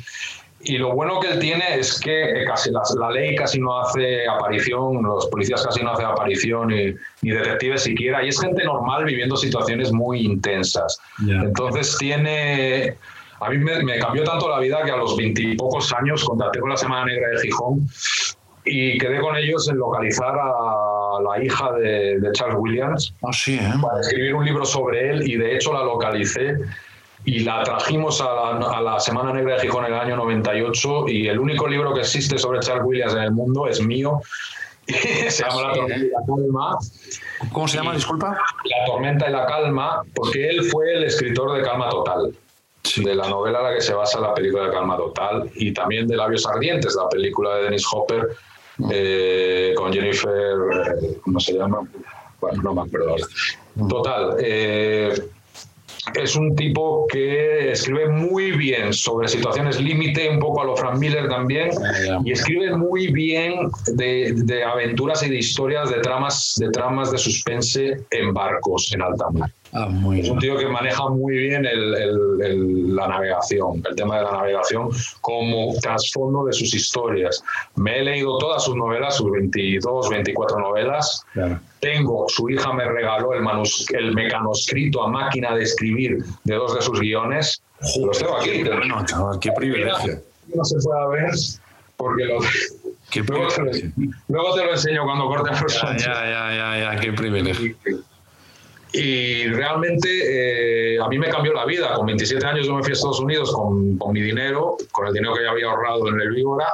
Y 0.60 0.78
lo 0.78 0.94
bueno 0.94 1.20
que 1.20 1.28
él 1.28 1.38
tiene 1.38 1.78
es 1.78 2.00
que 2.00 2.44
casi 2.46 2.70
la, 2.70 3.10
ley 3.10 3.36
casi 3.36 3.60
no 3.60 3.78
hace 3.78 4.26
aparición, 4.26 5.02
los 5.02 5.26
policías 5.26 5.64
casi 5.64 5.82
no 5.82 5.92
hacen 5.92 6.06
aparición, 6.06 6.68
ni, 6.68 6.94
ni 7.22 7.30
detectives 7.30 7.84
siquiera, 7.84 8.24
y 8.24 8.28
es 8.28 8.40
gente 8.40 8.64
normal 8.64 9.04
viviendo 9.04 9.36
situaciones 9.36 9.92
muy 9.92 10.20
intensas. 10.20 10.98
Entonces 11.20 11.96
tiene... 11.98 12.96
A 13.38 13.50
mí 13.50 13.58
me, 13.58 13.82
me, 13.84 13.98
cambió 13.98 14.24
tanto 14.24 14.48
la 14.48 14.58
vida 14.58 14.82
que 14.82 14.90
a 14.90 14.96
los 14.96 15.14
veintipocos 15.14 15.92
años 15.92 16.24
contacté 16.24 16.58
con 16.58 16.70
la 16.70 16.76
Semana 16.78 17.04
Negra 17.04 17.28
de 17.28 17.42
Gijón 17.42 17.86
y 18.64 18.98
quedé 18.98 19.20
con 19.20 19.36
ellos 19.36 19.68
en 19.68 19.76
localizar 19.76 20.34
a 20.38 20.85
la 21.20 21.42
hija 21.42 21.72
de, 21.72 22.18
Charles 22.32 22.56
Williams 22.58 23.14
ah, 23.22 23.32
sí, 23.32 23.56
¿eh? 23.56 23.72
para 23.80 24.00
escribir 24.00 24.34
un 24.34 24.44
libro 24.44 24.64
sobre 24.64 25.10
él 25.10 25.28
y 25.28 25.36
de 25.36 25.56
hecho 25.56 25.72
la 25.72 25.84
localicé 25.84 26.56
y 27.24 27.40
la 27.40 27.62
trajimos 27.64 28.20
a 28.20 28.80
la, 28.80 29.00
Semana 29.00 29.32
Negra 29.32 29.54
de 29.54 29.62
Gijón 29.62 29.84
en 29.84 29.94
el 29.94 29.98
año 29.98 30.16
98 30.16 31.08
y 31.08 31.28
el 31.28 31.38
único 31.38 31.66
libro 31.66 31.92
que 31.92 32.00
existe 32.00 32.38
sobre 32.38 32.60
Charles 32.60 32.84
Williams 32.84 33.14
en 33.14 33.22
el 33.22 33.32
mundo 33.32 33.66
es 33.66 33.84
mío 33.84 34.20
se 34.86 35.42
llama 35.42 35.62
La 35.62 35.72
tormenta 35.72 35.96
y 35.96 36.10
la 36.10 36.20
calma. 36.26 36.78
¿Cómo 37.52 37.68
se 37.68 37.76
llama, 37.76 37.94
disculpa? 37.94 38.38
La 38.64 38.84
tormenta 38.86 39.28
y 39.28 39.32
la 39.32 39.46
calma, 39.46 40.02
porque 40.14 40.48
él 40.48 40.62
fue 40.64 40.94
el 40.94 41.04
escritor 41.04 41.56
de 41.56 41.62
Calma 41.62 41.88
Total. 41.88 42.32
de 42.96 43.14
la 43.14 43.28
novela 43.28 43.58
en 43.58 43.64
la 43.64 43.74
que 43.74 43.80
se 43.80 43.94
basa 43.94 44.20
la 44.20 44.32
película 44.32 44.66
de 44.66 44.70
Calma 44.70 44.96
Total 44.96 45.50
y 45.54 45.72
también 45.72 46.06
de 46.06 46.16
Labios 46.16 46.46
Ardientes, 46.46 46.94
la 46.94 47.08
película 47.08 47.56
de 47.56 47.64
Dennis 47.64 47.84
Hopper, 47.92 48.28
eh, 48.90 49.72
con 49.76 49.92
Jennifer, 49.92 50.32
eh, 50.32 51.18
¿cómo 51.22 51.40
se 51.40 51.54
llama? 51.54 51.80
Bueno, 52.40 52.62
no 52.62 52.74
me 52.74 52.82
acuerdo 52.82 53.10
ahora. 53.10 53.26
Total, 53.88 54.36
eh, 54.40 55.14
es 56.14 56.36
un 56.36 56.54
tipo 56.54 57.06
que 57.08 57.72
escribe 57.72 58.08
muy 58.08 58.52
bien 58.52 58.92
sobre 58.92 59.28
situaciones 59.28 59.80
límite, 59.80 60.28
un 60.30 60.38
poco 60.38 60.62
a 60.62 60.64
lo 60.64 60.76
Frank 60.76 60.98
Miller 60.98 61.28
también, 61.28 61.70
y 62.24 62.32
escribe 62.32 62.76
muy 62.76 63.08
bien 63.08 63.70
de, 63.86 64.32
de, 64.36 64.64
aventuras 64.64 65.22
y 65.24 65.30
de 65.30 65.38
historias, 65.38 65.90
de 65.90 66.00
tramas, 66.00 66.54
de 66.58 66.70
tramas 66.70 67.10
de 67.10 67.18
suspense 67.18 68.04
en 68.10 68.32
barcos 68.32 68.92
en 68.92 69.02
alta 69.02 69.30
mar. 69.30 69.50
Ah, 69.72 69.86
muy 69.88 70.20
es 70.20 70.28
un 70.28 70.38
tío 70.38 70.56
que 70.56 70.66
maneja 70.66 71.08
muy 71.08 71.36
bien 71.36 71.66
el, 71.66 71.94
el, 71.94 72.94
la 72.94 73.08
navegación, 73.08 73.82
el 73.88 73.96
tema 73.96 74.18
de 74.18 74.24
la 74.24 74.32
navegación 74.32 74.90
como 75.20 75.74
trasfondo 75.80 76.44
de 76.44 76.52
sus 76.52 76.74
historias. 76.74 77.42
Me 77.74 77.98
he 77.98 78.04
leído 78.04 78.38
todas 78.38 78.64
sus 78.64 78.76
novelas, 78.76 79.16
sus 79.16 79.30
22, 79.30 80.08
24 80.08 80.58
novelas. 80.58 81.24
Tengo, 81.80 82.28
su 82.28 82.48
hija 82.48 82.72
me 82.72 82.84
regaló 82.84 83.32
el, 83.34 83.42
manus, 83.42 83.86
el 83.90 84.14
mecanoscrito 84.14 85.02
a 85.02 85.08
máquina 85.08 85.54
de 85.54 85.62
escribir 85.62 86.24
de 86.44 86.54
dos 86.54 86.74
de 86.74 86.82
sus 86.82 87.00
guiones. 87.00 87.62
Los 88.00 88.18
tengo 88.18 88.36
aquí. 88.36 88.62
Bueno, 88.62 89.04
chaval, 89.04 89.38
qué 89.40 89.52
privilegio. 89.52 90.20
No 90.54 90.64
se 90.64 90.76
puede 90.82 91.22
ver 91.22 91.34
porque 91.96 92.24
Qué 93.10 93.20
luego, 93.28 93.48
te 93.48 93.62
lo, 93.62 93.70
luego, 94.28 94.54
te 94.54 94.64
lo, 94.64 94.72
enseño 94.72 95.04
cuando 95.04 95.26
corte 95.26 95.50
ya, 95.54 95.96
ya, 95.96 95.96
ya, 95.96 96.54
ya, 96.54 96.94
ya, 96.94 97.00
qué 97.00 97.12
privilegio. 97.12 97.76
Y 98.96 99.48
realmente 99.48 100.94
eh, 100.94 100.98
a 100.98 101.08
mí 101.08 101.18
me 101.18 101.28
cambió 101.28 101.52
la 101.52 101.66
vida. 101.66 101.94
Con 101.94 102.06
27 102.06 102.44
años 102.46 102.66
yo 102.66 102.74
me 102.74 102.82
fui 102.82 102.92
a 102.92 102.94
Estados 102.94 103.20
Unidos 103.20 103.52
con, 103.52 103.98
con 103.98 104.12
mi 104.12 104.22
dinero, 104.22 104.76
con 104.90 105.06
el 105.06 105.12
dinero 105.12 105.34
que 105.34 105.44
ya 105.44 105.50
había 105.50 105.66
ahorrado 105.66 106.08
en 106.08 106.20
el 106.20 106.30
Víbora, 106.30 106.66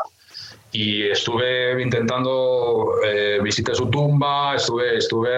y 0.73 1.03
estuve 1.09 1.81
intentando 1.83 2.95
eh, 3.05 3.39
visité 3.43 3.75
su 3.75 3.91
tumba, 3.91 4.55
estuve, 4.55 4.97
estuve 4.97 5.29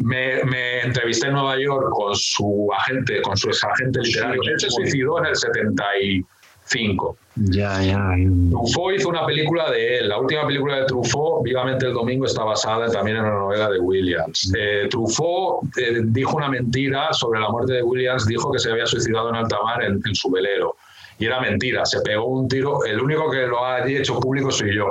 me, 0.00 0.42
me, 0.44 0.80
entrevisté 0.80 1.28
en 1.28 1.34
Nueva 1.34 1.56
York 1.58 1.90
con 1.92 2.14
su 2.16 2.68
agente, 2.76 3.22
con 3.22 3.36
su 3.36 3.48
exagente 3.50 4.00
literario. 4.00 4.42
Él 4.42 4.58
se 4.58 4.70
suicidó 4.70 5.18
en 5.18 5.26
el 5.26 5.36
70 5.36 5.84
y 6.02 6.24
5. 6.68 7.16
Ya, 7.36 7.82
ya. 7.82 8.14
Truffaut 8.50 8.94
hizo 8.94 9.08
una 9.08 9.24
película 9.24 9.70
de 9.70 9.98
él. 9.98 10.08
La 10.08 10.18
última 10.18 10.46
película 10.46 10.80
de 10.80 10.86
Truffaut, 10.86 11.42
Vivamente 11.42 11.86
el 11.86 11.94
Domingo, 11.94 12.26
está 12.26 12.44
basada 12.44 12.90
también 12.90 13.18
en 13.18 13.24
una 13.24 13.34
novela 13.34 13.70
de 13.70 13.78
Williams. 13.78 14.52
Eh, 14.56 14.88
Truffaut 14.90 15.64
eh, 15.78 16.00
dijo 16.04 16.36
una 16.36 16.48
mentira 16.48 17.12
sobre 17.12 17.40
la 17.40 17.48
muerte 17.48 17.74
de 17.74 17.82
Williams, 17.82 18.26
dijo 18.26 18.50
que 18.52 18.58
se 18.58 18.70
había 18.70 18.86
suicidado 18.86 19.30
en 19.30 19.36
alta 19.36 19.56
mar 19.62 19.82
en, 19.82 20.02
su 20.14 20.30
velero. 20.30 20.76
y 21.18 21.26
era 21.26 21.40
mentira. 21.40 21.86
Se 21.86 22.00
pegó 22.00 22.26
un 22.26 22.48
tiro, 22.48 22.84
el 22.84 23.00
único 23.00 23.30
que 23.30 23.46
lo 23.46 23.64
ha 23.64 23.86
hecho 23.86 24.18
público 24.18 24.50
soy 24.50 24.74
yo 24.74 24.86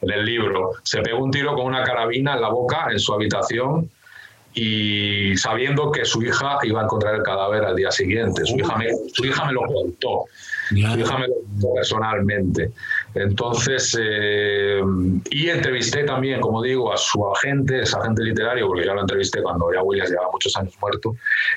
en 0.00 0.10
el 0.10 0.24
libro. 0.24 0.72
Se 0.82 1.02
pegó 1.02 1.22
un 1.22 1.30
tiro 1.30 1.54
con 1.54 1.66
una 1.66 1.84
carabina 1.84 2.34
en 2.34 2.40
la 2.40 2.48
boca 2.48 2.88
en 2.90 2.98
su 2.98 3.12
habitación 3.12 3.90
y 4.52 5.36
sabiendo 5.36 5.92
que 5.92 6.04
su 6.04 6.22
hija 6.22 6.58
iba 6.64 6.80
a 6.80 6.84
encontrar 6.84 7.14
el 7.14 7.22
cadáver 7.22 7.64
al 7.64 7.76
día 7.76 7.90
siguiente. 7.90 8.44
Su 8.44 8.56
hija 8.56 8.76
me, 8.76 8.88
su 9.12 9.24
hija 9.24 9.44
me 9.44 9.52
lo 9.52 9.62
contó. 9.62 10.24
Su 10.70 10.76
hija 10.76 11.18
me 11.18 11.28
lo 11.28 11.34
contó 11.34 11.74
personalmente. 11.74 12.70
Entonces, 13.14 13.98
eh, 14.00 14.80
y 15.30 15.48
entrevisté 15.48 16.04
también, 16.04 16.40
como 16.40 16.62
digo, 16.62 16.92
a 16.92 16.96
su 16.96 17.26
agente, 17.28 17.82
es 17.82 17.94
agente 17.94 18.22
literario, 18.22 18.68
porque 18.68 18.86
ya 18.86 18.94
lo 18.94 19.00
entrevisté 19.00 19.42
cuando 19.42 19.72
ya 19.72 19.82
Williams 19.82 20.10
llevaba 20.10 20.30
muchos 20.30 20.56
años 20.56 20.74
muerto, 20.80 21.16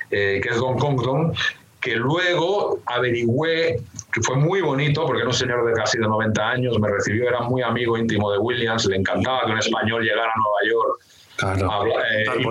eh, 0.10 0.40
que 0.42 0.50
es 0.50 0.58
Don 0.58 0.78
Congdon, 0.80 1.34
que 1.80 1.96
luego 1.96 2.80
averigüé, 2.88 3.82
que 4.12 4.22
fue 4.22 4.38
muy 4.38 4.62
bonito, 4.62 5.06
porque 5.06 5.22
era 5.22 5.30
un 5.30 5.36
señor 5.36 5.66
de 5.66 5.74
casi 5.74 6.00
de 6.00 6.08
90 6.08 6.50
años, 6.50 6.80
me 6.80 6.90
recibió, 6.90 7.28
era 7.28 7.42
muy 7.42 7.62
amigo 7.62 7.98
íntimo 7.98 8.32
de 8.32 8.40
Williams, 8.40 8.86
le 8.86 8.96
encantaba 8.96 9.46
que 9.46 9.52
un 9.52 9.60
español 9.60 10.02
llegara 10.02 10.32
a 10.32 10.38
Nueva 10.38 10.60
York. 10.72 11.00
Claro, 11.36 11.88
eh, 12.00 12.48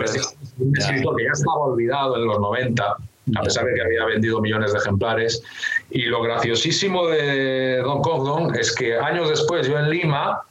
un 0.59 0.77
escritor 0.77 1.17
que 1.17 1.25
ya 1.25 1.31
estaba 1.33 1.61
olvidado 1.61 2.17
en 2.17 2.27
los 2.27 2.39
90, 2.41 2.97
a 3.37 3.43
pesar 3.43 3.65
de 3.65 3.75
que 3.75 3.83
había 3.83 4.05
vendido 4.05 4.41
millones 4.41 4.73
de 4.73 4.79
ejemplares. 4.79 5.43
Y 5.91 6.03
lo 6.05 6.23
graciosísimo 6.23 7.07
de 7.09 7.79
Don 7.79 8.03
Cogdon 8.03 8.55
es 8.55 8.75
que 8.75 8.97
años 8.97 9.29
después, 9.29 9.67
yo 9.67 9.79
en 9.79 9.91
Lima, 9.91 10.43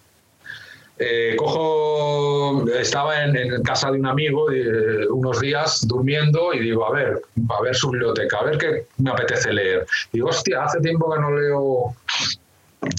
eh, 1.04 1.36
cojo, 1.36 2.64
estaba 2.70 3.24
en, 3.24 3.64
casa 3.64 3.90
de 3.90 4.00
un 4.00 4.06
amigo 4.06 4.52
eh, 4.52 5.08
unos 5.10 5.40
días 5.42 5.88
durmiendo 5.88 6.54
y 6.54 6.60
digo, 6.60 6.86
a 6.86 6.92
ver, 6.92 7.22
a 7.50 7.62
ver 7.62 7.76
su 7.76 7.90
biblioteca, 7.90 8.38
a 8.38 8.44
ver 8.44 8.58
qué 8.60 8.86
me 8.98 9.10
apetece 9.10 9.52
leer. 9.52 9.88
Digo, 10.14 10.30
hostia, 10.30 10.64
hace 10.64 10.80
tiempo 10.80 11.12
que 11.12 11.20
no 11.20 11.32
leo 11.32 11.96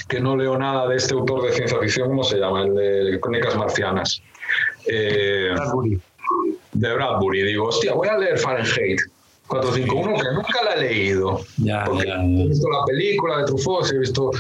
que 0.09 0.21
no 0.21 0.37
leo 0.37 0.59
nada 0.59 0.89
de 0.89 0.97
este 0.97 1.15
autor 1.15 1.43
de 1.45 1.53
ciencia 1.53 1.79
ficción, 1.79 2.09
¿cómo 2.09 2.25
se 2.25 2.39
llama? 2.39 2.63
El 2.63 2.75
de 2.75 3.21
Crónicas 3.21 3.57
Marcianas. 3.57 4.23
Eh, 4.87 5.51
Bradbury. 5.55 6.01
De 6.73 6.95
Bradbury. 6.95 7.43
Digo, 7.43 7.67
hostia, 7.67 7.95
voy 7.95 8.09
a 8.09 8.19
leer 8.19 8.39
Fahrenheit. 8.39 9.01
451 9.53 10.15
que 10.15 10.33
nunca 10.33 10.65
la 10.65 10.75
he 10.75 10.81
leído. 10.81 11.41
Ya, 11.59 11.85
porque 11.85 12.09
he 12.09 12.49
visto 12.49 12.69
la 12.71 12.85
película 12.87 13.39
de 13.39 13.45
Truffaut, 13.45 13.87
he 13.93 13.99
visto 13.99 14.31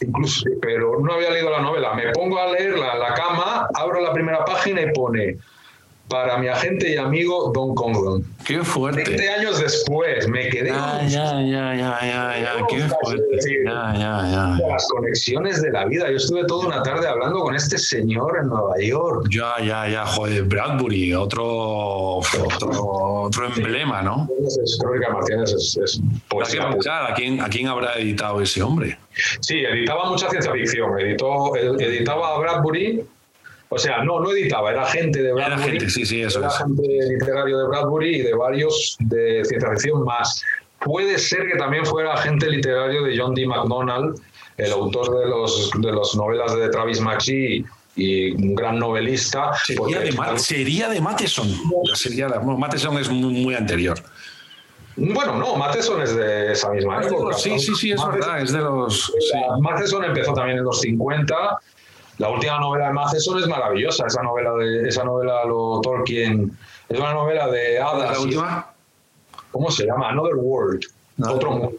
incluso, 0.00 0.44
pero 0.60 1.00
no 1.00 1.14
había 1.14 1.30
leído 1.30 1.50
la 1.50 1.60
novela. 1.60 1.94
Me 1.94 2.12
pongo 2.12 2.38
a 2.38 2.52
leerla 2.52 2.92
en 2.92 3.00
la 3.00 3.14
cama, 3.14 3.68
abro 3.74 4.00
la 4.00 4.12
primera 4.12 4.44
página 4.44 4.82
y 4.82 4.92
pone 4.92 5.38
para 6.08 6.38
mi 6.38 6.48
agente 6.48 6.90
y 6.90 6.96
amigo 6.96 7.52
Don 7.54 7.74
Conglon. 7.74 8.24
Qué 8.46 8.62
fuerte. 8.62 9.04
20 9.04 9.28
años 9.28 9.60
después, 9.60 10.26
me 10.28 10.48
quedé. 10.48 10.70
Ya, 10.70 11.02
ya, 11.06 11.42
ya, 11.42 11.74
ya, 11.74 11.98
ya, 12.00 12.40
ya, 12.40 12.66
qué 12.68 12.80
fuerte. 13.02 13.64
Ya, 13.64 13.92
ya, 13.94 14.56
ya. 14.58 14.66
Las 14.68 14.88
conexiones 14.88 15.60
de 15.60 15.70
la 15.70 15.84
vida. 15.84 16.10
Yo 16.10 16.16
estuve 16.16 16.44
toda 16.46 16.66
una 16.66 16.82
tarde 16.82 17.06
hablando 17.06 17.40
con 17.40 17.54
este 17.54 17.78
señor 17.78 18.38
en 18.40 18.48
Nueva 18.48 18.74
York. 18.80 19.28
Ya, 19.30 19.62
ya, 19.62 19.88
ya, 19.88 20.06
joder, 20.06 20.44
Bradbury, 20.44 21.14
otro, 21.14 22.20
otro, 22.20 23.46
emblema, 23.56 24.02
¿no? 24.02 24.28
Crónica 24.80 25.12
Martínez 25.12 25.52
es, 25.52 25.76
es 25.76 26.00
¿A 26.90 27.14
quién, 27.14 27.40
¿A 27.40 27.48
quién 27.48 27.68
habrá 27.68 27.94
editado 27.94 28.40
ese 28.40 28.62
hombre? 28.62 28.98
Sí, 29.40 29.58
editaba 29.58 30.08
mucha 30.08 30.30
ciencia 30.30 30.52
ficción. 30.52 30.98
Editó, 30.98 31.54
editaba 31.56 32.34
a 32.34 32.38
Bradbury 32.38 33.04
o 33.70 33.78
sea, 33.78 34.02
no, 34.02 34.20
no 34.20 34.32
editaba, 34.32 34.70
era 34.70 34.86
gente 34.86 35.22
de 35.22 35.32
Bradbury. 35.32 35.62
Era 35.62 35.70
gente, 35.70 35.90
sí, 35.90 36.06
sí, 36.06 36.22
eso 36.22 36.38
era 36.38 36.50
gente 36.50 36.82
literario 36.82 37.58
de 37.58 37.68
Bradbury 37.68 38.16
y 38.16 38.22
de 38.22 38.34
varios 38.34 38.96
de 39.00 39.44
ciencia 39.44 39.70
ficción 39.70 40.04
más. 40.04 40.42
Puede 40.80 41.18
ser 41.18 41.46
que 41.48 41.58
también 41.58 41.84
fuera 41.84 42.14
agente 42.14 42.48
literario 42.48 43.02
de 43.02 43.18
John 43.18 43.34
D. 43.34 43.46
MacDonald, 43.46 44.18
el 44.56 44.72
autor 44.72 45.20
de 45.20 45.26
los, 45.28 45.70
de 45.78 45.92
las 45.92 46.14
novelas 46.14 46.56
de 46.56 46.68
Travis 46.70 47.00
McGee 47.00 47.64
y 47.96 48.30
un 48.30 48.54
gran 48.54 48.78
novelista. 48.78 49.52
Sería, 49.66 50.00
de, 50.00 50.38
sería 50.38 50.88
de 50.88 51.00
Matheson. 51.00 51.48
Sería 51.94 52.28
Matheson 52.28 52.96
es 52.98 53.10
muy, 53.10 53.54
anterior. 53.54 53.98
Bueno, 54.96 55.36
no, 55.36 55.56
Matheson 55.56 56.00
es 56.02 56.16
de 56.16 56.52
esa 56.52 56.70
misma 56.70 57.02
época. 57.02 57.36
Sí, 57.36 57.58
sí, 57.58 57.74
sí, 57.74 57.92
es 57.92 58.04
verdad, 58.06 58.40
es 58.40 58.52
de 58.52 58.60
los... 58.60 59.12
Matheson 59.60 60.04
empezó 60.04 60.32
también 60.32 60.58
en 60.58 60.64
los 60.64 60.80
50 60.80 61.60
la 62.18 62.30
última 62.30 62.58
novela 62.58 62.88
de 62.88 62.92
Matheson 62.92 63.38
es 63.38 63.48
maravillosa, 63.48 64.06
esa 64.06 64.22
novela 64.22 64.52
de 64.54 64.88
esa 64.88 65.04
novela 65.04 65.44
lo 65.44 65.80
Tolkien, 65.80 66.56
es 66.88 66.98
una 66.98 67.12
novela 67.12 67.48
de 67.48 67.78
hadas. 67.78 68.12
¿La 68.12 68.20
última? 68.20 68.74
¿Cómo 69.50 69.70
se 69.70 69.86
llama? 69.86 70.10
Another 70.10 70.34
World. 70.34 70.84
Otro 71.26 71.50
mundo. 71.50 71.78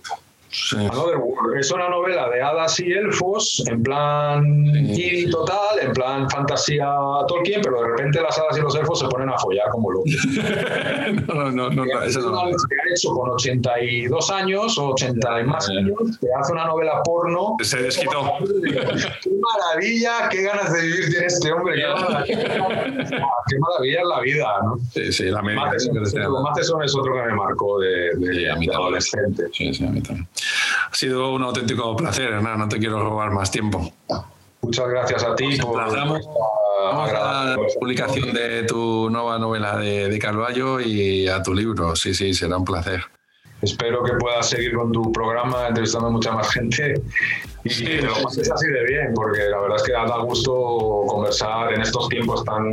Es 0.51 1.71
una 1.71 1.89
novela 1.89 2.27
de 2.29 2.41
hadas 2.41 2.79
y 2.79 2.91
elfos, 2.91 3.63
en 3.67 3.83
plan 3.83 4.65
y 4.75 5.29
total, 5.29 5.79
en 5.79 5.91
plan 5.93 6.29
fantasía 6.29 6.91
Tolkien, 7.27 7.61
pero 7.61 7.81
de 7.81 7.87
repente 7.89 8.21
las 8.21 8.37
hadas 8.39 8.57
y 8.57 8.61
los 8.61 8.75
elfos 8.75 8.99
se 8.99 9.07
ponen 9.07 9.29
a 9.29 9.37
follar 9.37 9.69
como 9.69 9.91
locos. 9.91 10.11
no, 11.27 11.51
no, 11.51 11.69
no, 11.69 11.85
no, 11.85 12.01
eso 12.01 12.21
no. 12.21 12.45
Que 12.45 12.75
ha 12.75 12.93
hecho 12.93 13.09
con 13.13 13.29
82 13.29 14.31
años 14.31 14.77
o 14.79 14.89
80 14.89 15.41
y 15.41 15.43
más 15.43 15.69
años, 15.69 16.17
que 16.19 16.27
hace 16.39 16.51
una 16.53 16.65
novela 16.65 17.01
porno. 17.03 17.55
Se 17.61 17.83
desquitó. 17.83 18.33
Qué 19.21 19.29
maravilla, 19.29 20.29
qué 20.29 20.43
ganas 20.43 20.73
de 20.73 20.81
vivir 20.81 21.09
tiene 21.09 21.25
este 21.25 21.51
hombre. 21.51 21.75
Qué 21.75 23.57
maravilla, 23.59 24.01
es 24.01 24.07
la 24.07 24.19
vida, 24.21 24.47
¿no? 24.63 24.79
Sí, 24.93 25.11
sí, 25.11 25.23
la 25.25 25.41
media. 25.41 25.61
Matheson 25.61 26.83
es 26.83 26.95
otro 26.95 27.13
que 27.13 27.21
me 27.21 27.35
marcó 27.35 27.79
de, 27.79 28.15
de, 28.15 28.49
adolescente. 28.49 29.43
Sí, 29.53 29.73
sí, 29.73 29.85
a 29.85 29.89
mí 29.89 30.01
también. 30.01 30.27
Ha 30.91 30.95
sido 30.95 31.33
un 31.33 31.43
auténtico 31.43 31.95
placer, 31.95 32.31
Hernán, 32.31 32.59
no 32.59 32.69
te 32.69 32.79
quiero 32.79 33.01
robar 33.01 33.31
más 33.31 33.51
tiempo. 33.51 33.91
Muchas 34.61 34.89
gracias 34.89 35.23
a 35.23 35.35
ti 35.35 35.57
por 35.57 35.77
Vamos 35.77 37.11
a 37.11 37.45
la 37.45 37.57
publicación 37.79 38.33
de 38.33 38.63
tu 38.63 39.09
nueva 39.09 39.37
novela 39.37 39.77
de, 39.77 40.09
de 40.09 40.19
Carballo 40.19 40.79
y 40.79 41.27
a 41.27 41.43
tu 41.43 41.53
libro. 41.53 41.95
Sí, 41.95 42.13
sí, 42.13 42.33
será 42.33 42.57
un 42.57 42.65
placer. 42.65 43.03
Espero 43.61 44.03
que 44.03 44.13
puedas 44.13 44.49
seguir 44.49 44.73
con 44.73 44.91
tu 44.91 45.11
programa 45.11 45.67
entrevistando 45.67 46.07
a 46.07 46.11
mucha 46.11 46.31
más 46.31 46.49
gente 46.51 47.01
y 47.65 47.69
sí, 47.69 47.85
que 47.85 48.01
lo 48.01 48.13
pases 48.23 48.49
así 48.49 48.67
de 48.67 48.83
bien, 48.85 49.13
porque 49.13 49.43
la 49.49 49.59
verdad 49.59 49.77
es 49.77 49.83
que 49.83 49.91
da 49.91 50.17
gusto 50.19 51.03
conversar 51.07 51.73
en 51.73 51.81
estos 51.81 52.07
tiempos 52.07 52.45
tan 52.45 52.69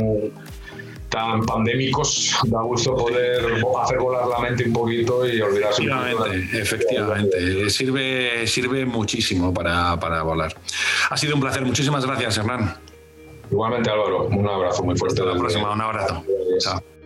tan 1.09 1.45
pandémicos, 1.45 2.35
da 2.45 2.61
gusto 2.61 2.95
poder 2.95 3.63
hacer 3.83 3.97
volar 3.97 4.27
la 4.27 4.39
mente 4.39 4.65
un 4.65 4.73
poquito 4.73 5.25
y 5.25 5.39
olvidarse 5.41 5.83
efectivamente, 5.83 6.59
Efectivamente, 6.59 7.69
sirve, 7.69 8.47
sirve 8.47 8.85
muchísimo 8.85 9.53
para, 9.53 9.97
para 9.99 10.23
volar. 10.23 10.53
Ha 11.09 11.17
sido 11.17 11.35
un 11.35 11.41
placer, 11.41 11.63
muchísimas 11.63 12.05
gracias, 12.05 12.37
Hernán. 12.37 12.75
Igualmente, 13.49 13.89
Álvaro, 13.89 14.27
un 14.27 14.47
abrazo 14.47 14.83
muy 14.83 14.97
fuerte. 14.97 15.21
Hasta 15.21 15.33
la 15.33 15.39
próxima, 15.39 15.71
un 15.71 15.81
abrazo. 15.81 16.23
Chao. 16.59 16.96